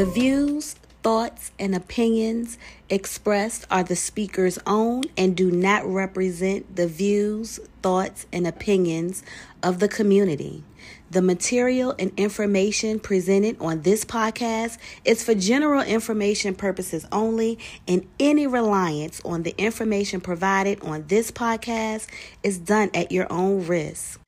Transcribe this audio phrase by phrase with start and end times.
[0.00, 2.56] The views, thoughts, and opinions
[2.88, 9.22] expressed are the speaker's own and do not represent the views, thoughts, and opinions
[9.62, 10.64] of the community.
[11.10, 18.08] The material and information presented on this podcast is for general information purposes only, and
[18.18, 22.06] any reliance on the information provided on this podcast
[22.42, 24.19] is done at your own risk.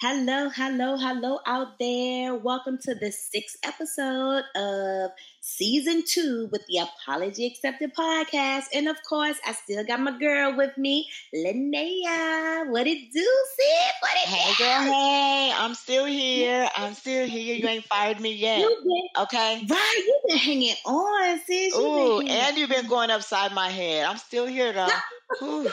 [0.00, 2.32] Hello, hello, hello out there.
[2.36, 8.66] Welcome to the sixth episode of season two with the Apology Accepted podcast.
[8.72, 12.70] And of course, I still got my girl with me, Linnea.
[12.70, 13.92] What it do, sis?
[14.00, 14.62] What it Hey, do?
[14.64, 16.68] girl, hey, I'm still here.
[16.76, 17.56] I'm still here.
[17.56, 18.58] You ain't fired me yet.
[18.60, 19.64] Been, Okay?
[19.68, 21.74] right, You've been hanging on, sis.
[21.74, 24.04] You Ooh, and you've been going upside my head.
[24.04, 25.66] I'm still here, though.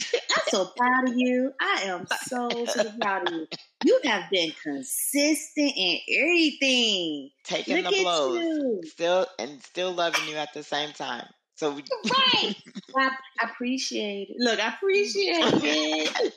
[0.14, 1.52] I'm so proud of you.
[1.60, 3.46] I am so, so proud of you.
[3.84, 7.30] You have been consistent in everything.
[7.44, 8.42] Taking Look the blows.
[8.42, 8.80] you.
[8.84, 11.26] Still and still loving you at the same time.
[11.56, 12.54] So we, Right.
[12.96, 13.10] I,
[13.40, 14.36] I appreciate it.
[14.38, 16.32] Look, I appreciate it.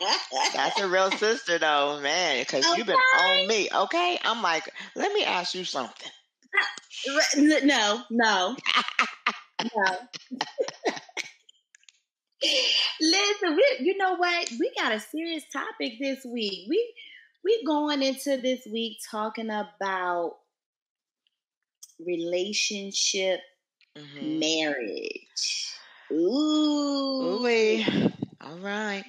[0.54, 3.68] that's a real sister, though, man, because you've been on me.
[3.72, 4.18] Okay?
[4.24, 6.10] I'm like, let me ask you something.
[7.36, 8.56] no, no,
[9.76, 9.98] no.
[13.00, 14.50] Listen, we, you know what?
[14.58, 16.66] We got a serious topic this week.
[16.68, 16.94] We
[17.44, 20.36] we going into this week talking about
[22.04, 23.40] relationship
[23.98, 24.38] Mm-hmm.
[24.38, 25.72] marriage.
[26.12, 27.40] Ooh.
[27.44, 29.04] Ooh, all right.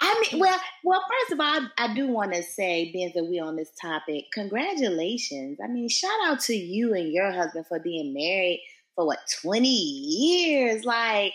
[0.00, 1.02] I mean, well, well.
[1.10, 4.26] First of all, I, I do want to say, being that we on this topic,
[4.32, 5.58] congratulations.
[5.62, 8.62] I mean, shout out to you and your husband for being married
[8.94, 10.84] for what twenty years.
[10.84, 11.32] Like,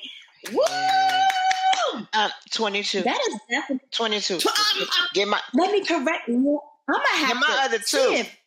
[0.51, 1.99] woo!
[2.13, 3.01] Um, 22.
[3.03, 3.87] That is definitely.
[3.91, 4.37] 22.
[4.39, 6.59] Tw- um, um, Get my let me correct you.
[6.89, 7.97] I'm gonna have my to other two.
[8.13, 8.37] if-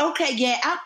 [0.00, 0.58] okay, yeah.
[0.62, 0.78] I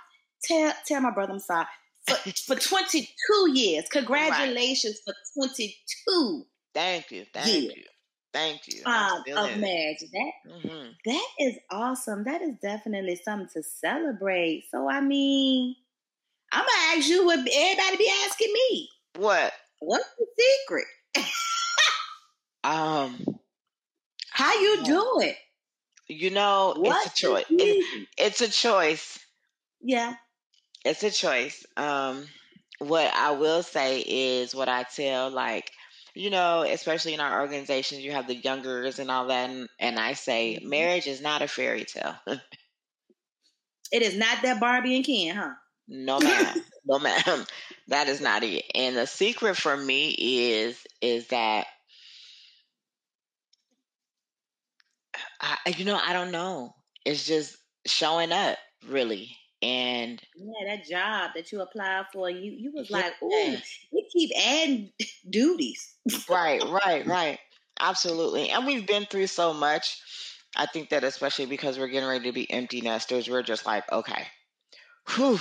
[0.45, 1.67] tell tell my brother I'm sorry
[2.07, 2.15] for,
[2.47, 3.09] for 22
[3.53, 3.85] years.
[3.91, 7.25] Congratulations for 22 Thank you.
[7.33, 7.71] Thank Yeah.
[7.77, 7.85] you.
[8.33, 8.83] Thank you.
[8.87, 9.99] Um, of marriage.
[10.13, 10.95] That Mhm.
[11.05, 12.23] That is awesome.
[12.25, 14.67] That is definitely something to celebrate.
[14.71, 15.75] So I mean,
[16.53, 18.89] I'm gonna ask you what everybody be asking me.
[19.17, 19.53] What?
[19.81, 20.87] What's the secret?
[22.65, 23.41] Um,
[24.31, 25.37] How you do it?
[26.09, 27.45] you know, What's it's a choice.
[27.59, 27.79] It,
[28.19, 29.19] it's a choice.
[29.81, 30.17] Yeah.
[30.85, 31.65] It's a choice.
[31.77, 32.27] Um,
[32.79, 35.71] what I will say is what I tell, like,
[36.15, 39.99] you know, especially in our organizations, you have the youngers and all that, and, and
[39.99, 40.65] I say Mhm.
[40.65, 42.17] marriage is not a fairy tale.
[43.93, 45.55] It is not that Barbie and Ken, huh?
[45.89, 46.61] No ma'am.
[46.85, 47.47] no ma'am.
[47.91, 48.65] That is not it.
[48.75, 51.67] And the secret for me is is that
[55.41, 56.75] I you know, I don't know.
[57.05, 57.57] It's just
[57.87, 59.37] showing up really.
[59.63, 63.03] And Yeah, that job that you applied for, you you was Yeah.
[63.03, 63.61] like, ooh,
[63.93, 64.93] they keep adding
[65.31, 65.97] duties.
[66.29, 67.39] right, right, right.
[67.81, 68.51] Absolutely.
[68.51, 70.01] And we've been through so much.
[70.57, 73.91] I think that especially because we're getting ready to be empty nesters, we're just like,
[73.93, 74.27] okay.
[75.17, 75.39] Whew.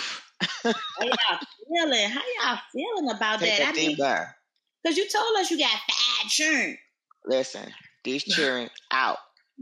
[0.65, 2.09] Oh, How y'all feeling?
[2.09, 3.61] How y'all feeling about Take that?
[3.61, 3.97] a I deep mean,
[4.83, 6.77] because you told us you got five children.
[7.25, 9.17] Listen, these children out.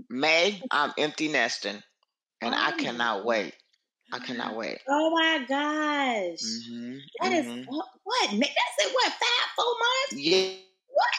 [0.09, 1.81] May, I'm empty nesting.
[2.41, 3.55] And I Oh my cannot wait.
[4.13, 4.79] I cannot wait.
[4.89, 6.39] Oh my gosh.
[6.41, 7.85] hmm That is what,
[8.31, 8.93] That's it.
[8.93, 10.23] What five, four months?
[10.23, 10.49] Yeah.
[10.87, 11.09] What?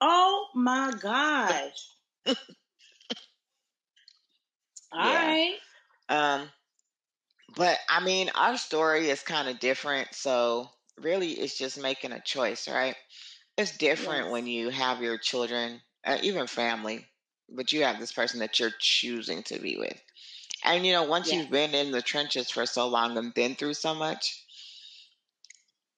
[0.00, 1.96] Oh my gosh!
[4.92, 5.14] All Yeah.
[5.14, 5.56] right.
[6.10, 6.50] Um,
[7.56, 10.14] but I mean, our story is kind of different.
[10.14, 12.96] So really, it's just making a choice, right?
[13.58, 14.30] It's different Yes.
[14.30, 17.06] when you have your children, uh, even family,
[17.48, 20.00] but you have this person that you're choosing to be with.
[20.64, 21.32] And you know, once Yeah.
[21.32, 24.46] you've been in the trenches for so long and been through so much,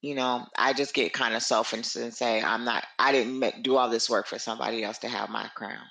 [0.02, 3.52] you know, I just get kind of selfish and say, I'm not, I didn't ma-
[3.62, 5.86] do all this work for somebody else to have my crown.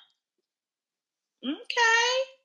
[1.44, 2.41] Okay.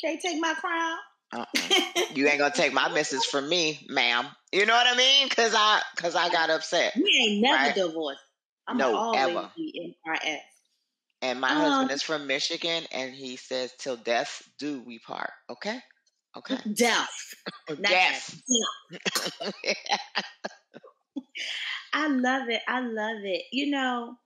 [0.00, 0.98] Can't take my crown.
[1.32, 1.44] Uh-uh.
[2.14, 4.26] you ain't gonna take my missus from me, ma'am.
[4.52, 5.28] You know what I mean?
[5.28, 6.94] Cause I, cause I got upset.
[6.94, 7.74] we ain't never Right.
[7.74, 8.20] divorced.
[8.66, 9.50] I'm No, ever.
[9.56, 10.38] be MRS.
[11.20, 15.30] And my Um, husband is from Michigan, and he says, "Till death do we part."
[15.50, 15.80] Okay,
[16.36, 16.58] okay.
[16.74, 17.34] Death.
[17.82, 18.40] Death.
[18.48, 18.92] death.
[21.92, 22.62] I love it.
[22.68, 23.44] I love it.
[23.52, 24.16] You know,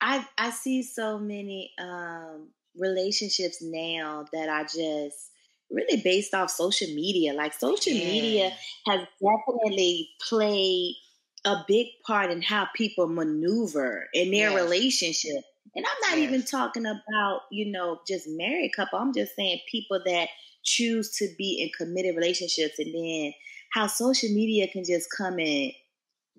[0.00, 2.50] I I see so many um
[2.80, 5.30] relationships now that are just
[5.70, 7.32] really based off social media.
[7.32, 8.52] Like social media
[8.86, 10.96] has definitely played
[11.44, 14.62] a big part in how people maneuver in their Yes.
[14.62, 15.44] relationship.
[15.74, 16.28] And I'm not yes.
[16.28, 18.98] even talking about, you know, just married couple.
[18.98, 20.28] I'm just saying people that
[20.64, 23.32] choose to be in committed relationships and then
[23.72, 25.72] how social media can just come and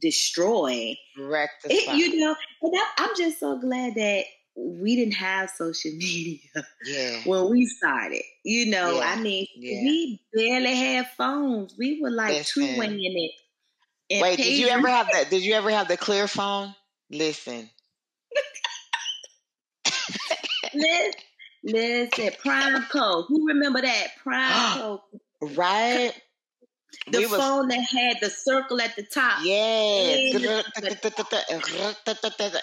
[0.01, 0.95] destroy.
[1.17, 1.93] Rectify.
[1.93, 6.39] you know, and I, I'm just so glad that we didn't have social media
[6.85, 7.21] yeah.
[7.25, 8.23] when we started.
[8.43, 9.13] You know, yeah.
[9.13, 9.81] I mean, yeah.
[9.83, 11.75] we barely had phones.
[11.77, 13.29] We were like two winging
[14.09, 14.21] it.
[14.21, 15.29] Wait, did you ever have that?
[15.29, 16.75] Did you ever have the clear phone?
[17.09, 17.69] Listen.
[20.73, 21.11] listen,
[21.63, 23.23] listen, Prime Code.
[23.27, 24.99] Who remember that Prime Code?
[25.55, 26.11] Right.
[27.07, 29.39] The we phone was, that had the circle at the top.
[29.43, 30.33] Yes.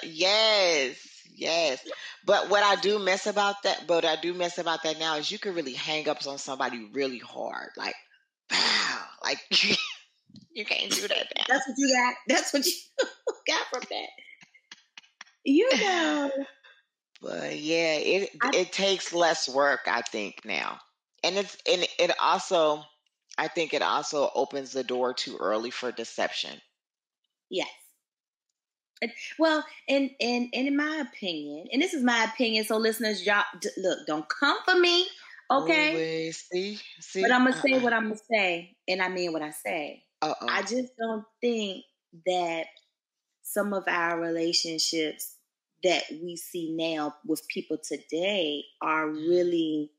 [0.05, 1.08] yes.
[1.39, 1.81] Yes.
[2.25, 5.31] But what I do mess about that, but I do mess about that now is
[5.31, 7.71] you can really hang up on somebody really hard.
[7.77, 7.95] Like,
[8.51, 9.05] wow.
[9.23, 9.41] Like
[10.53, 11.45] you can't do that now.
[11.49, 12.15] That's what you got.
[12.27, 12.73] That's what you
[13.47, 14.09] got from that.
[15.45, 16.31] You know.
[17.21, 20.79] But yeah, it I, it takes less work, I think, now.
[21.25, 22.85] And it's and it also
[23.37, 26.61] I think it also opens the door too early for deception.
[27.51, 27.69] Yes.
[29.39, 33.45] Well, and and and in my opinion, and this is my opinion, so listeners, y'all
[33.77, 35.07] look, don't come for me,
[35.51, 36.31] okay?
[36.33, 37.63] see, see, but I'm gonna uh-uh.
[37.63, 40.03] say what I'm gonna say, and I mean what I say.
[40.23, 40.47] Uh-uh.
[40.49, 41.85] I just don't think
[42.27, 42.67] that
[43.43, 45.37] some of our relationships
[45.85, 49.29] that we see now with people today are mm-hmm.
[49.29, 49.91] really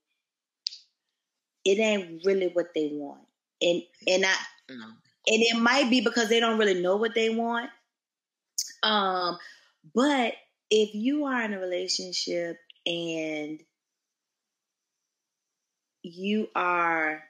[1.65, 3.21] it ain't really what they want.
[3.61, 4.33] And and I
[4.69, 4.85] no.
[4.85, 4.95] and
[5.27, 7.69] it might be because they don't really know what they want.
[8.83, 9.37] Um
[9.95, 10.33] but
[10.69, 13.59] if you are in a relationship and
[16.03, 17.23] you are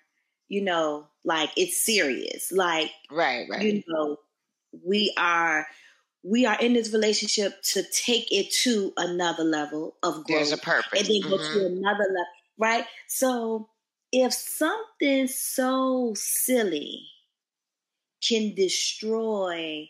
[0.50, 2.51] you know, like it's serious.
[2.51, 3.62] Like right, right.
[3.62, 4.18] You know,
[4.86, 5.68] we are
[6.24, 10.25] we are in this relationship to take it to another level of growth.
[10.28, 11.00] There's a purpose.
[11.00, 11.30] And then mm-hmm.
[11.30, 11.78] go to mm-hmm.
[11.78, 12.25] another level.
[12.57, 12.86] Right?
[13.07, 13.69] So
[14.12, 17.06] if something so silly
[18.28, 19.88] can destroy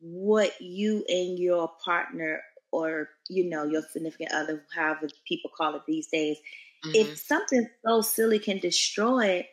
[0.00, 2.40] what you and your partner
[2.70, 6.36] or you know your significant other however people call it these days
[6.84, 6.94] mm-hmm.
[6.94, 9.46] if something so silly can destroy it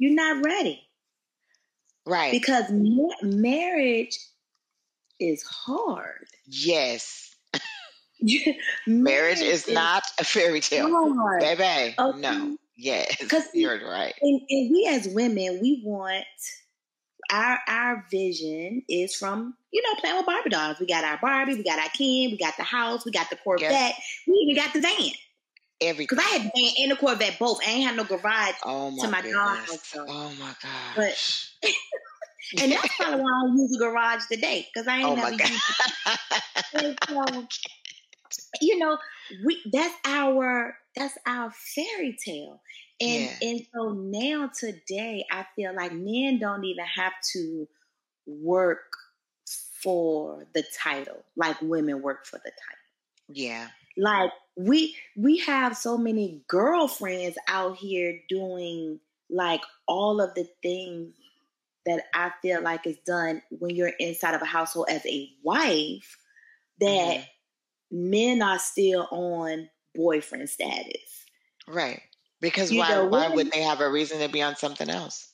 [0.00, 0.82] you're not ready.
[2.06, 2.32] Right.
[2.32, 4.18] Because ma- marriage
[5.20, 6.26] is hard.
[6.46, 7.36] Yes.
[8.86, 10.88] marriage, is, is, not a fairy tale.
[10.90, 11.40] Hard.
[11.40, 11.94] Baby.
[11.98, 12.18] Okay.
[12.18, 12.56] No.
[12.76, 13.14] Yes.
[13.20, 14.14] Because you're right.
[14.22, 16.24] And, and we as women, we want
[17.32, 20.78] our our vision is from you know playing with Barbie dolls.
[20.80, 23.36] We got our Barbie, we got our Ken, we got the house, we got the
[23.36, 24.02] Corvette, yes.
[24.26, 25.12] we even got the van
[25.80, 26.06] everything.
[26.10, 27.58] Because I had van and a Corvette both.
[27.66, 29.58] I ain't had no garage oh to my dog.
[29.82, 30.04] So.
[30.08, 30.96] Oh my god!
[30.96, 31.48] But
[32.62, 35.30] and that's probably why I don't use the garage today because I ain't oh never
[35.30, 35.42] used
[36.74, 36.98] it.
[37.08, 37.46] so,
[38.60, 38.98] you know,
[39.44, 42.60] we that's our that's our fairy tale.
[43.00, 43.48] And yeah.
[43.48, 47.68] and so now today I feel like men don't even have to
[48.26, 48.92] work
[49.82, 53.32] for the title like women work for the title.
[53.32, 53.68] Yeah.
[53.96, 61.14] Like we we have so many girlfriends out here doing like all of the things
[61.86, 66.18] that I feel like is done when you're inside of a household as a wife
[66.80, 67.22] that mm-hmm.
[67.90, 71.24] Men are still on boyfriend status.
[71.66, 72.00] Right.
[72.40, 75.32] Because you why know, why would they have a reason to be on something else?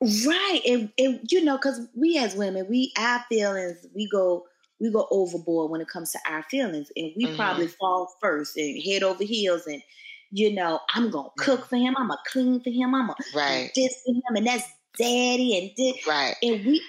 [0.00, 0.60] Right.
[0.66, 4.44] And, and you know, because we as women, we our feelings, we go
[4.80, 7.36] we go overboard when it comes to our feelings and we mm-hmm.
[7.36, 9.82] probably fall first and head over heels and
[10.30, 11.68] you know i'm gonna cook mm-hmm.
[11.68, 13.70] for him i'm gonna clean for him i'm gonna right.
[13.74, 16.82] this for him and that's daddy and this right and we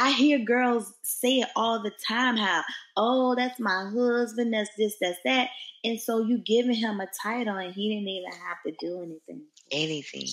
[0.00, 2.62] i hear girls say it all the time how
[2.96, 5.48] oh that's my husband that's this that's that
[5.84, 9.44] and so you giving him a title and he didn't even have to do anything
[9.70, 10.26] anything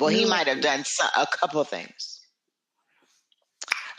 [0.00, 0.82] well he might have done
[1.16, 2.24] a couple things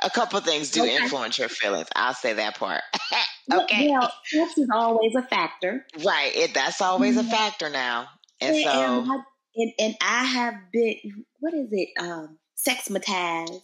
[0.05, 0.95] a couple things do okay.
[0.95, 1.87] influence your feelings.
[1.95, 2.81] I'll say that part.
[3.51, 3.89] okay.
[3.89, 5.85] Well, sex is always a factor.
[6.05, 6.31] Right.
[6.35, 7.27] It, that's always mm-hmm.
[7.27, 8.07] a factor now.
[8.39, 8.99] And, and so.
[9.01, 9.15] And I,
[9.55, 11.89] and, and I have been, what is it?
[11.99, 13.61] Um, sexmatized.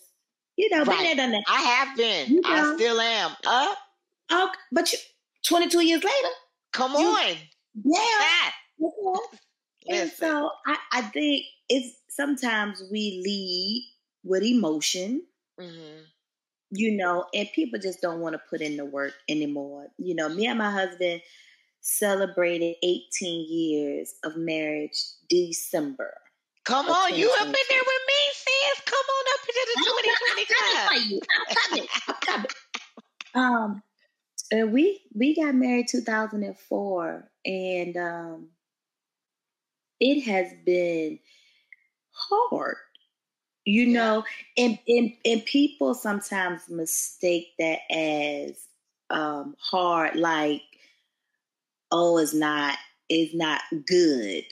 [0.61, 0.97] You know, right.
[0.97, 1.43] been there, done that.
[1.47, 2.29] I have been.
[2.29, 2.49] You know?
[2.49, 3.31] I still am.
[3.45, 3.73] Uh,
[4.29, 4.99] oh, but you,
[5.47, 6.27] 22 years later.
[6.71, 7.35] Come you, on.
[7.83, 9.17] Yeah.
[9.89, 13.91] And so I, I think it's sometimes we lead
[14.23, 15.23] with emotion.
[15.59, 16.01] Mm-hmm
[16.71, 19.87] you know, and people just don't want to put in the work anymore.
[19.97, 21.21] You know, me and my husband
[21.81, 26.13] celebrated 18 years of marriage December.
[26.63, 28.00] Come on, you have been there with
[30.97, 31.47] up into the 2020 club.
[31.47, 31.87] I'm coming.
[32.07, 32.51] I'm coming.
[33.35, 33.83] Um,
[34.53, 38.49] Uh, we we got married 2004, and um,
[39.99, 41.19] it has been
[42.11, 42.77] hard.
[43.65, 43.93] You yeah.
[43.93, 44.23] know,
[44.57, 48.67] and, and and people sometimes mistake that as
[49.09, 50.61] um, hard, like
[51.91, 52.77] oh, it's not
[53.09, 54.43] it's not good.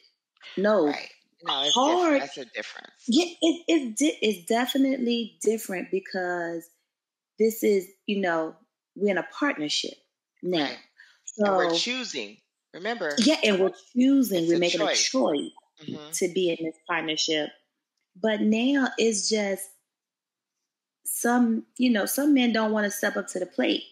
[0.58, 1.10] No, right.
[1.44, 2.22] No, it's hard.
[2.22, 2.92] That's a difference.
[3.08, 6.70] Yeah, it, it it's definitely different because
[7.38, 8.56] this is you know
[8.96, 9.94] we're in a partnership
[10.44, 10.70] now.
[11.26, 12.38] So and we're choosing.
[12.74, 13.16] Remember?
[13.18, 14.48] Yeah, and we're choosing.
[14.48, 15.08] We're making choice.
[15.08, 15.52] a choice
[15.84, 16.12] mm-hmm.
[16.12, 17.50] to be in this partnership.
[18.22, 19.70] But now it's just
[21.06, 23.84] some, you know, some men don't want to step up to the plate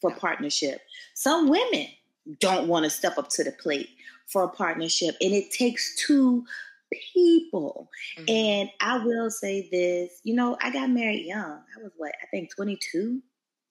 [0.00, 0.80] for partnership.
[1.14, 1.88] Some women
[2.40, 3.88] don't want to step up to the plate
[4.28, 5.16] for a partnership.
[5.20, 6.44] And it takes two
[7.12, 7.88] people.
[8.18, 8.24] Mm-hmm.
[8.28, 11.62] And I will say this, you know, I got married young.
[11.76, 13.20] I was what, I think 22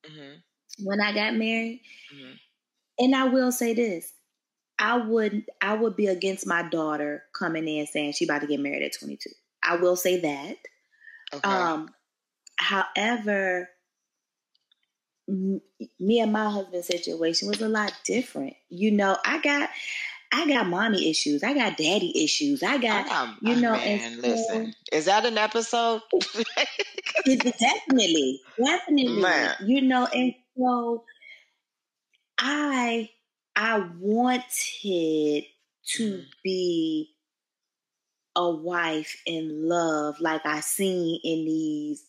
[0.06, 0.86] mm-hmm.
[0.86, 1.82] when I got married.
[2.14, 2.34] Mm-hmm.
[3.00, 4.14] And I will say this.
[4.80, 8.60] I would I would be against my daughter coming in saying she about to get
[8.60, 9.30] married at 22.
[9.64, 10.58] I will say that.
[11.34, 11.48] Okay.
[11.50, 11.90] Um,
[12.58, 13.70] however,
[15.28, 18.56] me and my husband's situation was a lot different.
[18.70, 19.70] You know, I got
[20.34, 21.44] I got mommy issues.
[21.44, 22.64] I got daddy issues.
[22.64, 23.74] I got um, you know.
[23.74, 26.02] Man, and so, listen, is that an episode?
[27.26, 29.22] definitely, definitely.
[29.22, 29.56] Man.
[29.66, 31.04] You know, and so
[32.40, 33.10] I
[33.56, 35.46] I wanted
[35.96, 36.26] to mm.
[36.44, 37.10] be
[38.36, 42.06] a wife in love like I seen in these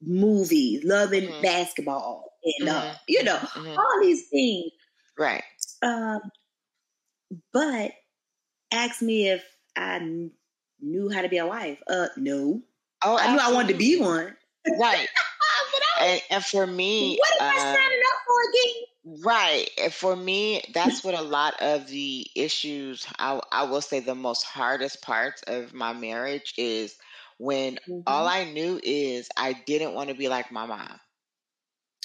[0.00, 1.42] movies, loving mm-hmm.
[1.42, 2.96] basketball and uh, mm-hmm.
[3.08, 3.78] you know, mm-hmm.
[3.78, 4.72] all these things.
[5.18, 5.44] Right.
[5.82, 6.20] Um
[7.52, 7.92] but
[8.72, 9.44] ask me if
[9.76, 10.28] I
[10.80, 11.82] knew how to be a wife.
[11.88, 12.62] Uh no.
[13.02, 14.34] Oh, I knew I wanted to be one.
[14.80, 15.08] Right.
[16.00, 19.22] and, and, for me, what am uh, I signing up for again?
[19.24, 19.92] Right.
[19.92, 24.44] For me, that's what a lot of the issues, I, I will say the most
[24.44, 26.96] hardest parts of my marriage is
[27.38, 28.00] when mm-hmm.
[28.06, 30.98] all I knew is I didn't want to be like my mom.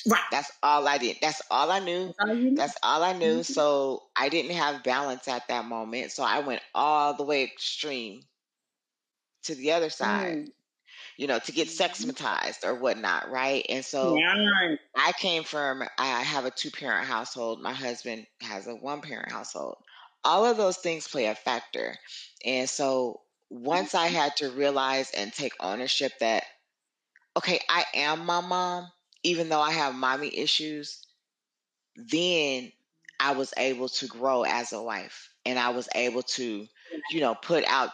[0.08, 0.22] Right.
[0.32, 1.18] That's all I did.
[1.22, 2.14] That's all I knew.
[2.18, 3.40] That's all, That's all I knew.
[3.40, 3.54] Mm-hmm.
[3.54, 6.12] So I didn't have balance at that moment.
[6.12, 8.22] So I went all the way extreme
[9.44, 10.46] to the other side.
[10.46, 10.52] Mm
[11.20, 11.84] you know, to get mm-hmm.
[11.84, 13.66] sexmatized or whatnot, right?
[13.68, 14.76] And so yeah.
[14.96, 17.62] I came from, I have a two parent household.
[17.62, 19.76] My husband has a one parent household.
[20.24, 21.98] All of those things play a factor.
[22.46, 24.16] And so once I mm-hmm.
[24.16, 26.46] had to realize and take ownership that,
[27.36, 28.90] okay, I am my mom,
[29.24, 31.06] even though I have mommy issues,
[31.96, 32.72] then
[33.20, 36.66] I was able to grow as a wife and I was able to,
[37.12, 37.90] you know, put out,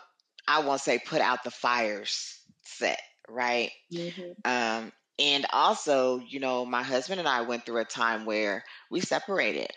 [0.47, 3.71] I won't say put out the fires set, right?
[3.91, 4.31] Mm-hmm.
[4.45, 8.99] Um, and also, you know, my husband and I went through a time where we
[8.99, 9.69] separated,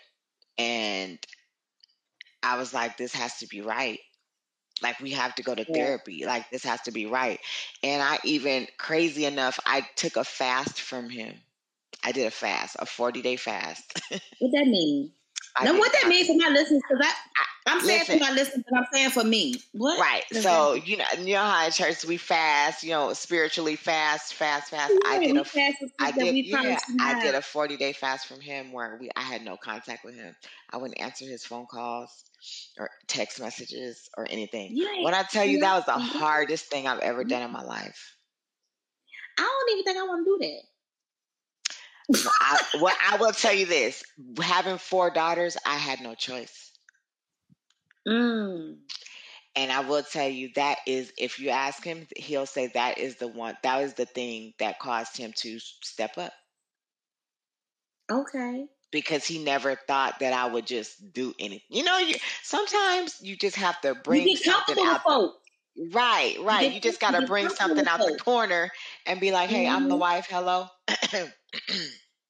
[0.57, 1.17] and
[2.43, 3.99] I was like, this has to be right.
[4.81, 5.73] Like, we have to go to yeah.
[5.75, 6.25] therapy.
[6.25, 7.39] Like, this has to be right.
[7.83, 11.35] And I even, crazy enough, I took a fast from him.
[12.03, 14.01] I did a fast, a 40 day fast.
[14.11, 15.11] what that mean?
[15.57, 16.81] I now, what that means for my listeners?
[16.89, 17.13] Because I,
[17.69, 19.55] I'm saying Listen, for my listeners, but I'm saying for me.
[19.73, 19.99] What?
[19.99, 20.23] Right.
[20.31, 24.71] So you know, you know how in church we fast, you know, spiritually fast, fast,
[24.71, 24.91] fast.
[24.91, 25.45] Yeah, I did a,
[25.99, 29.43] I did, yeah, I did a 40 day fast from him where we, I had
[29.43, 30.35] no contact with him.
[30.71, 32.25] I wouldn't answer his phone calls
[32.79, 34.71] or text messages or anything.
[34.73, 37.63] Yeah, when I tell you that was the hardest thing I've ever done in my
[37.63, 38.15] life.
[39.37, 40.61] I don't even think I want to do that.
[42.41, 44.03] I, well, I will tell you this:
[44.41, 46.68] having four daughters, I had no choice.
[48.09, 48.77] Mm.
[49.55, 53.15] And I will tell you that is, if you ask him, he'll say that is
[53.17, 56.33] the one, that was the thing that caused him to step up.
[58.11, 58.65] Okay.
[58.91, 61.61] Because he never thought that I would just do anything.
[61.69, 65.03] You know, you sometimes you just have to bring something out.
[65.03, 65.33] The,
[65.93, 66.69] right, right.
[66.69, 68.71] You, you just got to bring something out the corner
[69.05, 69.75] and be like, "Hey, mm-hmm.
[69.75, 69.99] I'm the mm-hmm.
[69.99, 70.27] wife.
[70.27, 70.67] Hello."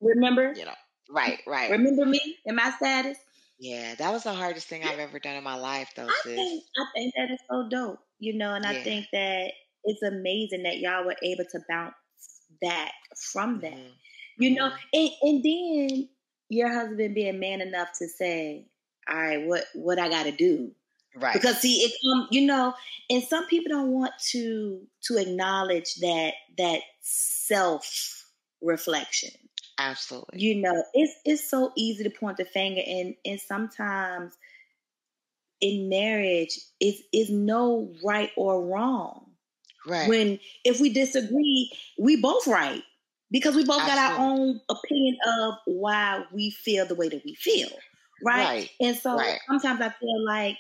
[0.02, 0.54] Remember?
[0.54, 0.74] You know,
[1.10, 1.72] right, right.
[1.72, 3.18] Remember me and my status?
[3.60, 6.08] Yeah, that was the hardest thing I've ever done in my life, though.
[6.08, 8.72] I think I think that is so dope, you know, and yeah.
[8.72, 9.52] I think that
[9.84, 11.94] it's amazing that y'all were able to bounce
[12.62, 12.94] back
[13.32, 14.44] from that, mm-hmm.
[14.44, 14.78] you know, mm-hmm.
[14.94, 16.10] and and then
[16.48, 18.66] your husband being man enough to say,
[19.10, 20.72] "All right, what what I got to do."
[21.16, 21.34] Right.
[21.34, 22.74] Because see, it um, you know,
[23.10, 28.26] and some people don't want to to acknowledge that that self
[28.62, 29.32] reflection.
[29.80, 30.42] Absolutely.
[30.42, 34.38] You know, it's it's so easy to point the finger and and sometimes
[35.62, 39.26] in marriage is is no right or wrong.
[39.88, 40.10] Right.
[40.10, 42.84] When if we disagree, we both right.
[43.32, 43.96] because we both Absolutely.
[43.96, 47.70] got our own opinion of why we feel the way that we feel.
[48.24, 48.46] Right.
[48.46, 48.70] right.
[48.82, 49.40] And so right.
[49.48, 50.58] sometimes I feel like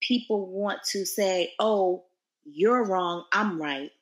[0.00, 2.04] people want to say, oh,
[2.44, 3.92] you're wrong, I'm right.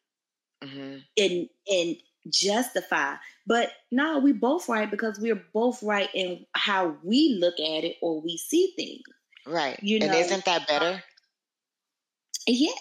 [0.65, 0.97] Mm-hmm.
[1.19, 1.97] And and
[2.31, 3.17] justify.
[3.47, 7.97] But no, we both right because we're both right in how we look at it
[8.03, 9.03] or we see things.
[9.47, 9.79] Right.
[9.83, 11.03] You know, and isn't that better?
[12.47, 12.73] Yeah.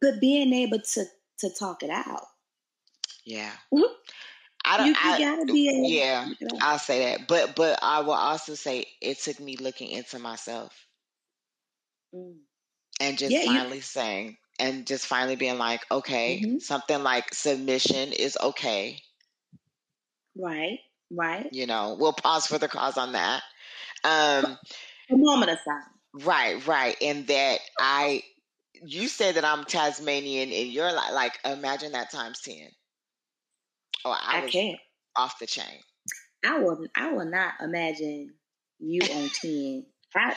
[0.00, 1.04] But being able to
[1.38, 2.26] to talk it out.
[3.24, 3.52] Yeah.
[4.64, 4.86] I don't.
[4.86, 5.68] You, you I, gotta be.
[5.68, 6.28] Able, yeah,
[6.60, 7.26] I'll say that.
[7.26, 10.72] But but I will also say it took me looking into myself,
[12.14, 12.34] mm.
[13.00, 16.58] and just yeah, finally you, saying, and just finally being like, okay, mm-hmm.
[16.58, 18.98] something like submission is okay.
[20.36, 20.78] Right.
[21.10, 21.48] Right.
[21.52, 23.42] You know, we'll pause for the cause on that.
[24.04, 24.58] Um,
[25.10, 25.82] a moment aside.
[26.14, 26.66] Right.
[26.66, 26.96] Right.
[27.02, 28.22] And that I,
[28.84, 32.68] you said that I'm Tasmanian, and you're like, like imagine that times ten.
[34.04, 34.78] Oh, I, I can't.
[35.14, 35.80] Off the chain.
[36.44, 36.86] I will.
[36.96, 38.34] I will not imagine
[38.78, 39.86] you on ten.
[40.16, 40.34] I,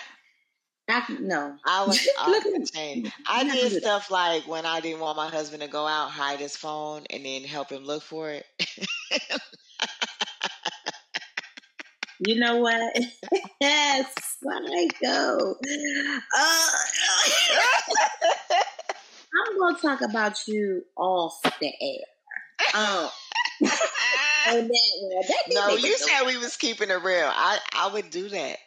[0.90, 1.58] I no.
[1.66, 3.12] I was off the chain.
[3.28, 6.56] I did stuff like when I didn't want my husband to go out, hide his
[6.56, 8.46] phone, and then help him look for it.
[12.20, 12.96] you know what?
[13.62, 14.14] yes,
[14.50, 15.56] I go.
[16.38, 16.70] Uh,
[19.48, 22.06] I'm gonna talk about you off the air.
[22.74, 23.10] Um,
[23.62, 27.30] that, that no, you said we was keeping it real.
[27.32, 28.58] I I would do that.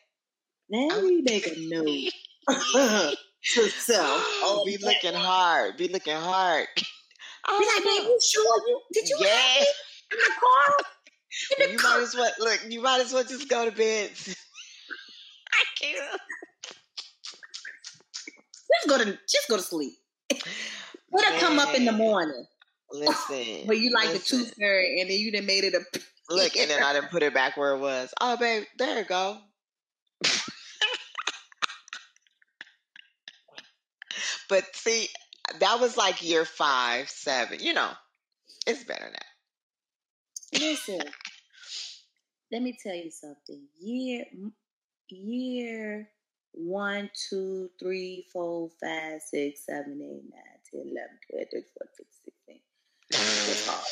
[0.69, 3.17] Now we make a note
[3.55, 4.23] to self.
[4.43, 5.77] Oh, be looking hard.
[5.79, 6.67] Be looking hard.
[7.47, 9.29] Oh, be like, babe, you sure you did you yeah.
[9.29, 9.67] have
[10.13, 10.75] in the car?
[11.59, 12.61] In the you might as well look.
[12.69, 14.11] You might as well just go to bed.
[15.53, 16.21] I can't.
[18.75, 19.95] Just go to just go to sleep.
[21.11, 22.45] Let her come up in the morning.
[22.93, 23.63] Listen.
[23.67, 24.39] but you like listen.
[24.39, 25.81] the tooth fairy and then you done made it a
[26.31, 28.13] look and then I didn't put it back where it was.
[28.21, 29.39] Oh babe, there you go.
[34.49, 35.09] but see,
[35.61, 37.61] that was like year five, seven.
[37.61, 37.91] You know,
[38.67, 39.28] it's better now.
[40.53, 41.01] Listen,
[42.51, 43.67] let me tell you something.
[43.81, 44.25] Year,
[45.09, 46.09] year
[46.53, 52.61] one, two, three, four, five, six, seven, eight, nine, ten, eleven, twelve, thirteen, fourteen, fifteen,
[53.13, 53.85] sixteen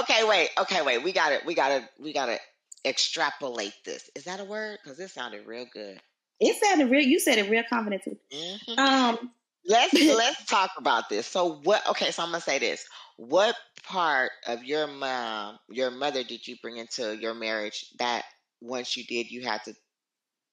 [0.00, 0.50] okay, wait.
[0.58, 1.02] Okay, wait.
[1.02, 1.44] We got it.
[1.46, 1.88] We got to.
[2.00, 2.38] We got to
[2.84, 4.10] extrapolate this.
[4.14, 4.78] Is that a word?
[4.82, 6.00] Because it sounded real good.
[6.38, 7.04] It sounded real.
[7.04, 8.02] You said it real confident.
[8.04, 8.78] Mm-hmm.
[8.78, 9.32] Um,
[9.66, 11.26] let's let's talk about this.
[11.26, 11.86] So what?
[11.88, 12.84] Okay, so I'm gonna say this.
[13.16, 18.24] What part of your mom, your mother, did you bring into your marriage that
[18.60, 19.74] once you did, you had to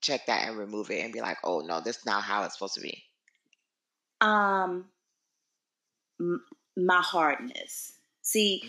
[0.02, 2.56] check that and remove it and be like, oh no, this is not how it's
[2.56, 3.04] supposed to be.
[4.21, 4.86] Um,
[6.19, 6.43] m-
[6.78, 7.93] my hardness.
[8.21, 8.62] See,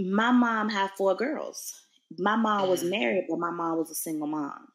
[0.00, 0.12] mm.
[0.12, 1.74] my mom had four girls.
[2.18, 2.70] My mom mm.
[2.70, 4.68] was married, but my mom was a single mom.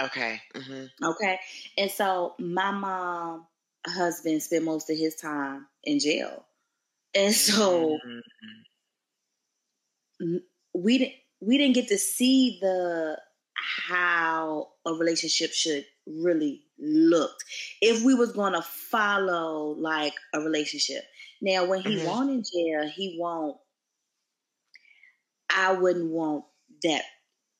[0.00, 0.40] Okay.
[0.54, 1.04] Mm-hmm.
[1.04, 1.38] Okay.
[1.76, 3.46] And so my mom
[3.86, 6.44] husband spent most of his time in jail.
[7.14, 7.98] And so
[10.20, 10.36] mm-hmm.
[10.74, 13.18] we didn't we didn't get to see the
[13.54, 17.44] how a relationship should really looked
[17.80, 21.02] if we was going to follow like a relationship
[21.42, 22.06] now when he mm-hmm.
[22.06, 23.56] won't in jail he won't
[25.50, 26.44] i wouldn't want
[26.82, 27.02] that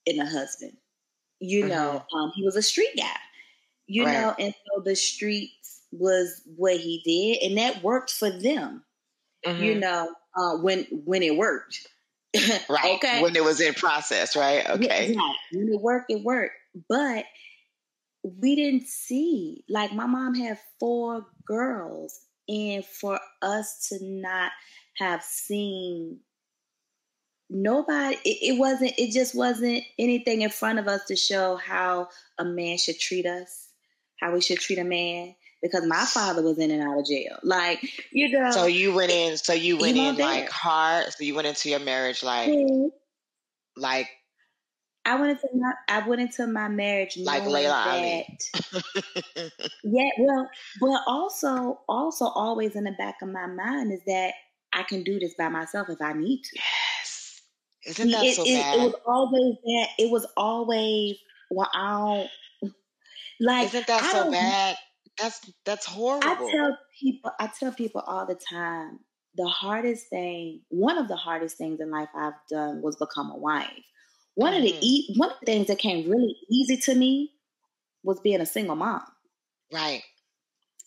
[0.07, 0.73] in a husband
[1.41, 1.71] you mm-hmm.
[1.71, 3.05] know um, he was a street guy.
[3.87, 4.13] You right.
[4.13, 8.85] know and so the streets was what he did and that worked for them
[9.47, 9.63] mm-hmm.
[9.63, 11.87] you know uh, when when it worked.
[12.69, 12.97] Right.
[12.97, 13.23] Okay?
[13.23, 14.69] When it was in process right?
[14.69, 15.15] Okay.
[15.15, 16.55] yeah, when it worked it worked.
[16.89, 17.25] But
[18.23, 24.53] we didn't see like my mom had four girls and for us to not
[24.97, 26.21] have seen
[27.51, 32.09] nobody it, it, wasn't it just wasn't anything in front of us to show how
[32.39, 33.69] a man should treat us
[34.21, 37.39] how we should treat a man because my father was in and out of jail
[37.43, 37.81] like
[38.13, 41.47] you know so you went in so you went in like hard so you went
[41.47, 42.89] into your marriage like mm-hmm.
[43.77, 44.09] like
[45.09, 48.29] I went into my I went into my marriage like Layla
[48.73, 50.51] that, yeah, well,
[50.83, 54.35] but also also always in the back of my mind is that
[54.75, 56.61] I can do this by myself if I need to.
[57.89, 58.79] Isn't that it, so it, bad?
[58.79, 59.89] It was always that.
[59.99, 61.17] It was always
[61.51, 62.29] well, I
[62.63, 62.73] don't
[63.41, 63.67] like.
[63.69, 64.77] Isn't that so bad?
[65.21, 66.29] That's that's horrible.
[66.29, 67.31] I tell people.
[67.41, 69.01] I tell people all the time.
[69.37, 73.37] The hardest thing, one of the hardest things in life I've done was become a
[73.37, 73.71] wife
[74.39, 74.59] one mm-hmm.
[74.59, 74.85] of the mm-hmm.
[74.85, 77.33] e- one of the things that came really easy to me
[78.05, 79.03] was being a single mom.
[79.73, 80.03] Right.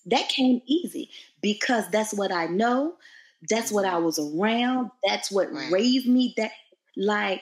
[0.08, 1.12] that came easy
[1.42, 2.96] because that's what I know.
[3.50, 4.06] That's what I mm-hmm.
[4.06, 4.90] was around.
[5.06, 5.70] That's what right.
[5.70, 6.34] raised me.
[6.38, 6.52] That
[6.98, 7.42] like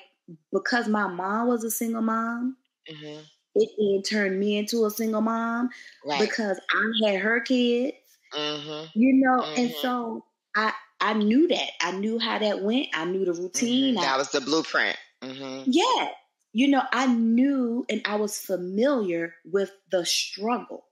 [0.51, 2.57] because my mom was a single mom,
[2.89, 3.21] mm-hmm.
[3.55, 5.69] it then turned me into a single mom
[6.05, 6.19] right.
[6.19, 7.97] because I had her kids.
[8.33, 8.85] Mm-hmm.
[8.93, 9.81] You know, and mm-hmm.
[9.81, 11.69] so I I knew that.
[11.81, 12.87] I knew how that went.
[12.93, 13.95] I knew the routine.
[13.95, 14.03] Mm-hmm.
[14.03, 14.97] That I, was the blueprint.
[15.23, 15.63] Mm-hmm.
[15.67, 16.09] Yeah.
[16.51, 20.85] You know, I knew and I was familiar with the struggle.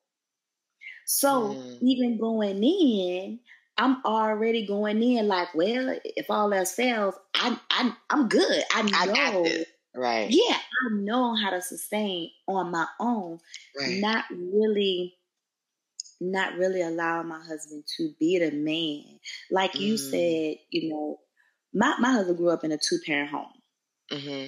[1.06, 1.78] So mm.
[1.82, 3.40] even going in,
[3.78, 8.64] I'm already going in like, well, if all else fails, I, I I'm good.
[8.74, 9.46] I know.
[9.46, 10.28] I right.
[10.30, 13.40] Yeah, I know how to sustain on my own.
[13.80, 14.00] Right.
[14.00, 15.18] Not really
[16.20, 19.20] not really allow my husband to be the man.
[19.52, 19.82] Like mm.
[19.82, 21.20] you said, you know,
[21.74, 23.54] my, my husband grew up in a two parent home.
[24.12, 24.48] Mm-hmm.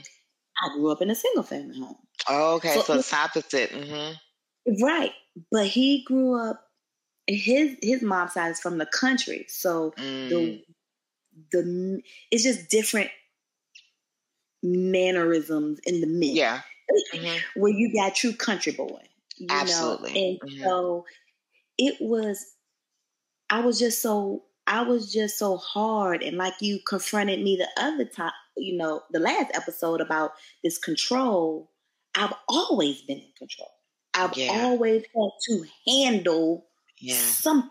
[0.63, 1.97] I grew up in a single family home.
[2.27, 2.73] Oh, okay.
[2.73, 3.69] So, so it's opposite.
[3.69, 4.83] Mm-hmm.
[4.83, 5.11] Right.
[5.51, 6.61] But he grew up
[7.35, 9.45] his his mom's side is from the country.
[9.47, 10.29] So mm.
[10.29, 10.63] the
[11.51, 13.09] the it's just different
[14.63, 16.35] mannerisms in the men.
[16.35, 16.61] Yeah.
[17.13, 17.61] Mm-hmm.
[17.61, 19.01] Where you got true country boy.
[19.49, 20.13] Absolutely.
[20.13, 20.19] Know?
[20.19, 20.63] And mm-hmm.
[20.63, 21.05] so
[21.77, 22.53] it was
[23.49, 27.69] I was just so I was just so hard and like you confronted me the
[27.81, 30.31] other time, you know, the last episode about
[30.63, 31.71] this control.
[32.15, 33.71] I've always been in control.
[34.13, 34.63] I've yeah.
[34.63, 36.65] always had to handle
[36.99, 37.15] yeah.
[37.15, 37.69] something.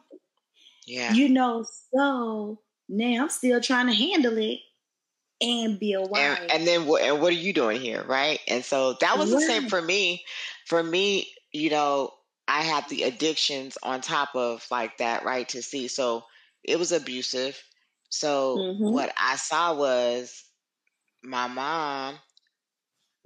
[0.87, 1.13] Yeah.
[1.13, 1.65] You know,
[1.95, 4.61] so now I'm still trying to handle it
[5.41, 6.41] and be a wife.
[6.41, 8.41] And, and then what and what are you doing here, right?
[8.49, 9.41] And so that was right.
[9.41, 10.25] the same for me.
[10.67, 12.13] For me, you know,
[12.47, 15.49] I had the addictions on top of like that, right?
[15.51, 15.89] To see.
[15.89, 16.25] So
[16.65, 17.63] it was abusive.
[18.11, 18.91] So mm-hmm.
[18.91, 20.45] what I saw was
[21.23, 22.17] my mom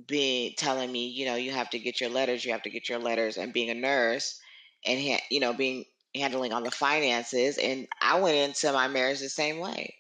[0.07, 2.89] being telling me, you know, you have to get your letters, you have to get
[2.89, 4.41] your letters, and being a nurse,
[4.85, 9.21] and ha- you know, being handling on the finances, and I went into my marriage
[9.21, 9.95] the same way.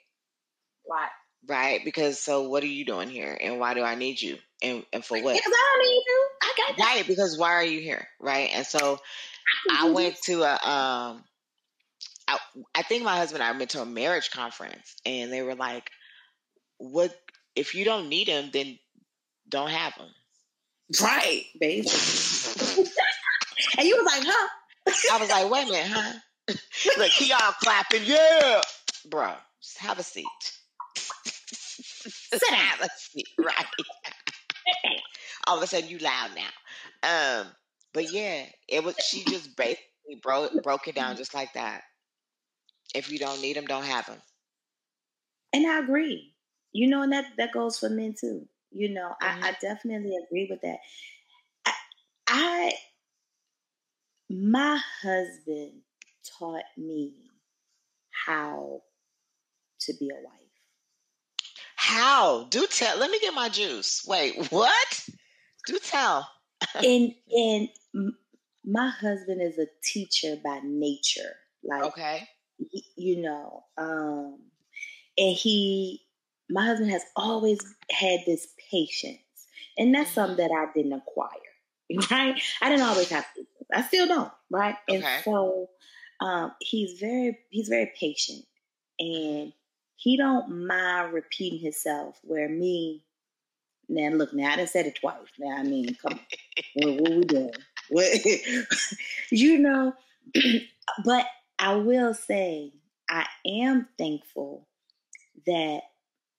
[0.88, 1.08] Right.
[1.48, 4.84] Right, because so what are you doing here, and why do I need you, and
[4.92, 5.34] and for what?
[5.34, 6.26] Because I don't need you.
[6.40, 6.84] I got that.
[6.84, 8.50] Right, because why are you here, right?
[8.54, 9.00] And so
[9.68, 11.24] I went to a um,
[12.28, 12.38] I,
[12.76, 15.90] I think my husband and I went to a marriage conference, and they were like,
[16.78, 17.12] "What
[17.56, 18.50] if you don't need him?
[18.52, 18.78] Then
[19.48, 20.10] don't have him."
[21.00, 21.88] Right, baby.
[23.78, 24.48] and you was like, "Huh?"
[24.86, 26.18] I was like, "Wait a minute, huh?"
[26.98, 28.60] Look, he all clapping, yeah,
[29.08, 29.34] bro.
[29.62, 30.26] Just have a seat.
[30.96, 33.66] Sit have a seat, right?
[35.46, 37.40] All of a sudden, you loud now.
[37.42, 37.46] Um,
[37.92, 38.96] but yeah, it was.
[38.96, 41.82] She just basically broke broke it down just like that.
[42.94, 44.20] If you don't need them, don't have them.
[45.52, 46.34] And I agree.
[46.72, 48.46] You know, and that that goes for men too.
[48.70, 49.44] You know, mm-hmm.
[49.44, 50.78] I, I definitely agree with that.
[51.66, 51.72] I,
[52.26, 52.72] I
[54.32, 55.82] my husband
[56.38, 57.14] taught me
[58.26, 58.80] how
[59.80, 60.42] to be a wife.
[61.76, 62.46] How?
[62.50, 62.98] Do tell.
[62.98, 64.04] Let me get my juice.
[64.06, 65.08] Wait, what?
[65.66, 66.28] Do tell.
[66.74, 67.68] and and
[68.64, 71.34] my husband is a teacher by nature.
[71.64, 72.28] Like okay,
[72.70, 74.38] he, you know, um,
[75.18, 76.00] and he,
[76.48, 79.18] my husband has always had this patience,
[79.76, 80.14] and that's mm-hmm.
[80.14, 81.28] something that I didn't acquire.
[82.10, 82.40] Right?
[82.62, 83.51] I didn't always have patience.
[83.72, 84.32] I still don't.
[84.50, 84.76] Right?
[84.88, 85.02] Okay.
[85.02, 85.68] And so
[86.20, 88.44] um, he's very he's very patient,
[88.98, 89.52] and
[89.96, 92.18] he don't mind repeating himself.
[92.22, 93.04] Where me,
[93.88, 95.16] now look, now I done said it twice.
[95.38, 96.20] Now I mean, come on,
[96.74, 97.50] what, what we doing?
[97.88, 98.06] What,
[99.30, 99.94] you know,
[101.04, 101.26] but
[101.58, 102.72] I will say
[103.08, 104.66] I am thankful
[105.46, 105.82] that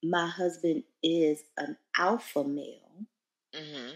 [0.02, 3.06] my husband is an alpha male
[3.54, 3.94] mm-hmm.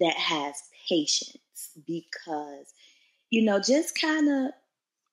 [0.00, 0.54] That has
[0.88, 1.38] patience
[1.86, 2.72] because,
[3.30, 4.52] you know, just kind of,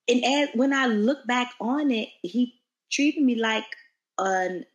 [0.08, 2.56] and as, when I look back on it, he
[2.92, 3.66] treated me like
[4.18, 4.66] an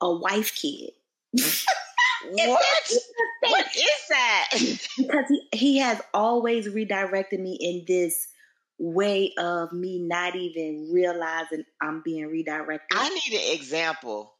[0.00, 0.90] a wife kid.
[2.30, 2.64] what?
[3.42, 4.48] what is that?
[4.98, 8.28] because he, he has always redirected me in this
[8.78, 12.98] way of me not even realizing I'm being redirected.
[12.98, 14.34] I need an example.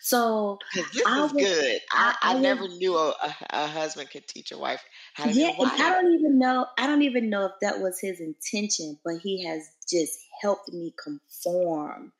[0.00, 1.80] So this I is was, good.
[1.92, 4.82] I, I, I never was, knew a, a, a, husband could teach a wife
[5.14, 5.80] how to yeah, be a wife.
[5.80, 6.66] I don't even know.
[6.78, 10.94] I don't even know if that was his intention, but he has just helped me
[11.02, 12.12] conform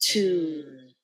[0.00, 0.94] to mm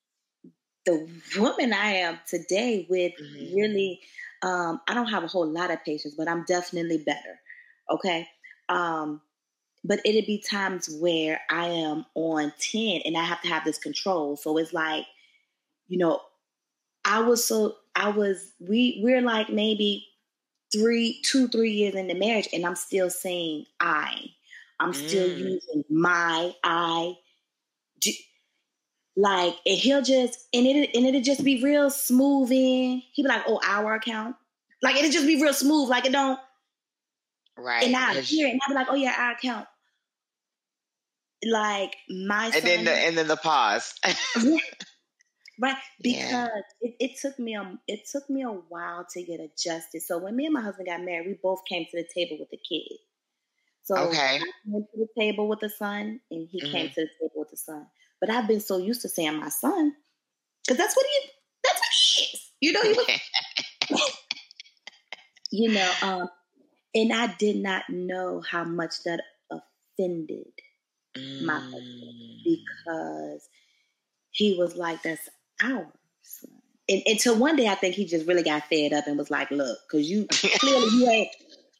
[0.86, 3.54] the woman I am today with mm-hmm.
[3.54, 4.00] really,
[4.42, 7.40] um, I don't have a whole lot of patience, but I'm definitely better.
[7.90, 8.26] Okay.
[8.68, 9.20] Um,
[9.84, 13.78] but it'd be times where I am on 10 and I have to have this
[13.78, 14.36] control.
[14.36, 15.04] So it's like,
[15.90, 16.20] you know,
[17.04, 20.06] I was so, I was, we, we're like maybe
[20.72, 24.30] three, two, three years into marriage and I'm still saying I.
[24.80, 25.38] I'm still mm.
[25.38, 27.16] using my I.
[29.16, 33.02] Like, and he'll just and it and it'll just be real smooth in.
[33.12, 34.36] He'd be like, "Oh, our account."
[34.82, 35.90] Like it'll just be real smooth.
[35.90, 36.38] Like it don't.
[37.58, 37.84] Right.
[37.84, 39.66] And I hear it, and I'll be like, "Oh yeah, our account."
[41.44, 43.92] Like my and son, then the and then the pause.
[45.60, 46.48] right because yeah.
[46.80, 50.34] it, it took me a it took me a while to get adjusted so when
[50.34, 52.98] me and my husband got married we both came to the table with the kid
[53.82, 54.38] so okay.
[54.38, 56.72] I went to the table with the son and he mm-hmm.
[56.72, 57.86] came to the table with the son
[58.20, 59.92] but i've been so used to saying my son
[60.64, 61.30] because that's what he
[61.62, 64.12] that's what he is you know he was
[65.52, 66.28] you know um
[66.94, 69.20] and i did not know how much that
[69.50, 70.46] offended
[71.16, 71.42] mm.
[71.42, 73.48] my husband because
[74.30, 75.28] he was like, that's
[75.62, 75.86] ours.
[76.88, 79.50] And, until one day, I think he just really got fed up and was like,
[79.50, 81.28] "Look, because you clearly you ain't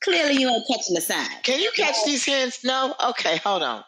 [0.02, 1.26] clearly you ain't catching the sign.
[1.42, 2.64] Can you catch these hints?
[2.64, 2.94] No.
[3.08, 3.84] Okay, hold on.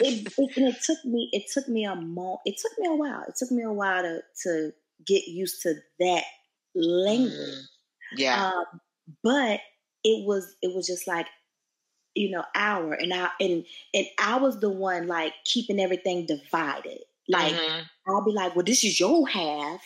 [0.00, 3.24] it, it, it took me it took me a mo it took me a while.
[3.28, 4.72] It took me a while to to
[5.06, 6.24] get used to that
[6.74, 7.32] language.
[7.32, 7.62] Mm,
[8.16, 8.50] yeah.
[8.50, 8.80] Um,
[9.22, 9.60] but
[10.04, 11.26] it was it was just like
[12.14, 17.00] you know hour and I and and I was the one like keeping everything divided.
[17.32, 17.82] Like mm-hmm.
[18.06, 19.80] I'll be like, well, this is your half.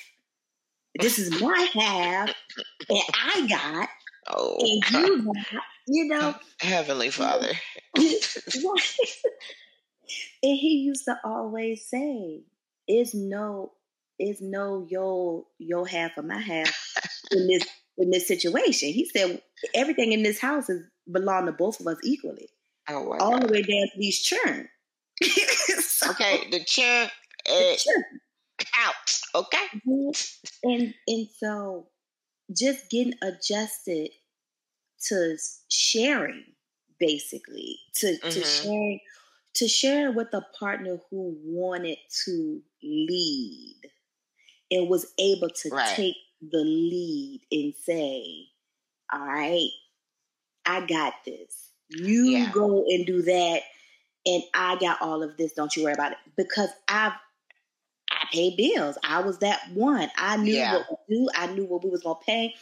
[0.98, 2.34] This is my half,
[2.88, 3.88] and I got,
[4.28, 7.52] oh, and you got, you know, Heavenly Father.
[7.94, 8.08] and
[10.42, 12.40] he used to always say,
[12.88, 13.72] "Is no,
[14.18, 16.74] is no your your half of my half
[17.30, 17.66] in this
[17.98, 19.42] in this situation." He said,
[19.74, 20.82] "Everything in this house is
[21.12, 22.48] belong to both of us equally,
[22.88, 23.42] oh, all God.
[23.42, 24.68] the way down to these churn."
[25.80, 27.10] so, okay, the churn
[27.48, 27.76] uh,
[28.78, 29.20] out.
[29.34, 29.66] Okay.
[30.62, 31.88] And and so
[32.56, 34.10] just getting adjusted
[35.08, 35.36] to
[35.70, 36.44] sharing,
[36.98, 38.28] basically, to mm-hmm.
[38.28, 39.00] to sharing
[39.54, 43.80] to share with a partner who wanted to lead
[44.70, 45.96] and was able to right.
[45.96, 48.48] take the lead and say,
[49.12, 49.70] All right,
[50.66, 51.70] I got this.
[51.88, 52.50] You yeah.
[52.52, 53.60] go and do that,
[54.26, 55.52] and I got all of this.
[55.52, 56.18] Don't you worry about it.
[56.36, 57.12] Because I've
[58.32, 58.98] Paid bills.
[59.04, 60.10] I was that one.
[60.16, 60.74] I knew yeah.
[60.74, 61.28] what to do.
[61.34, 62.54] I knew what we was gonna pay.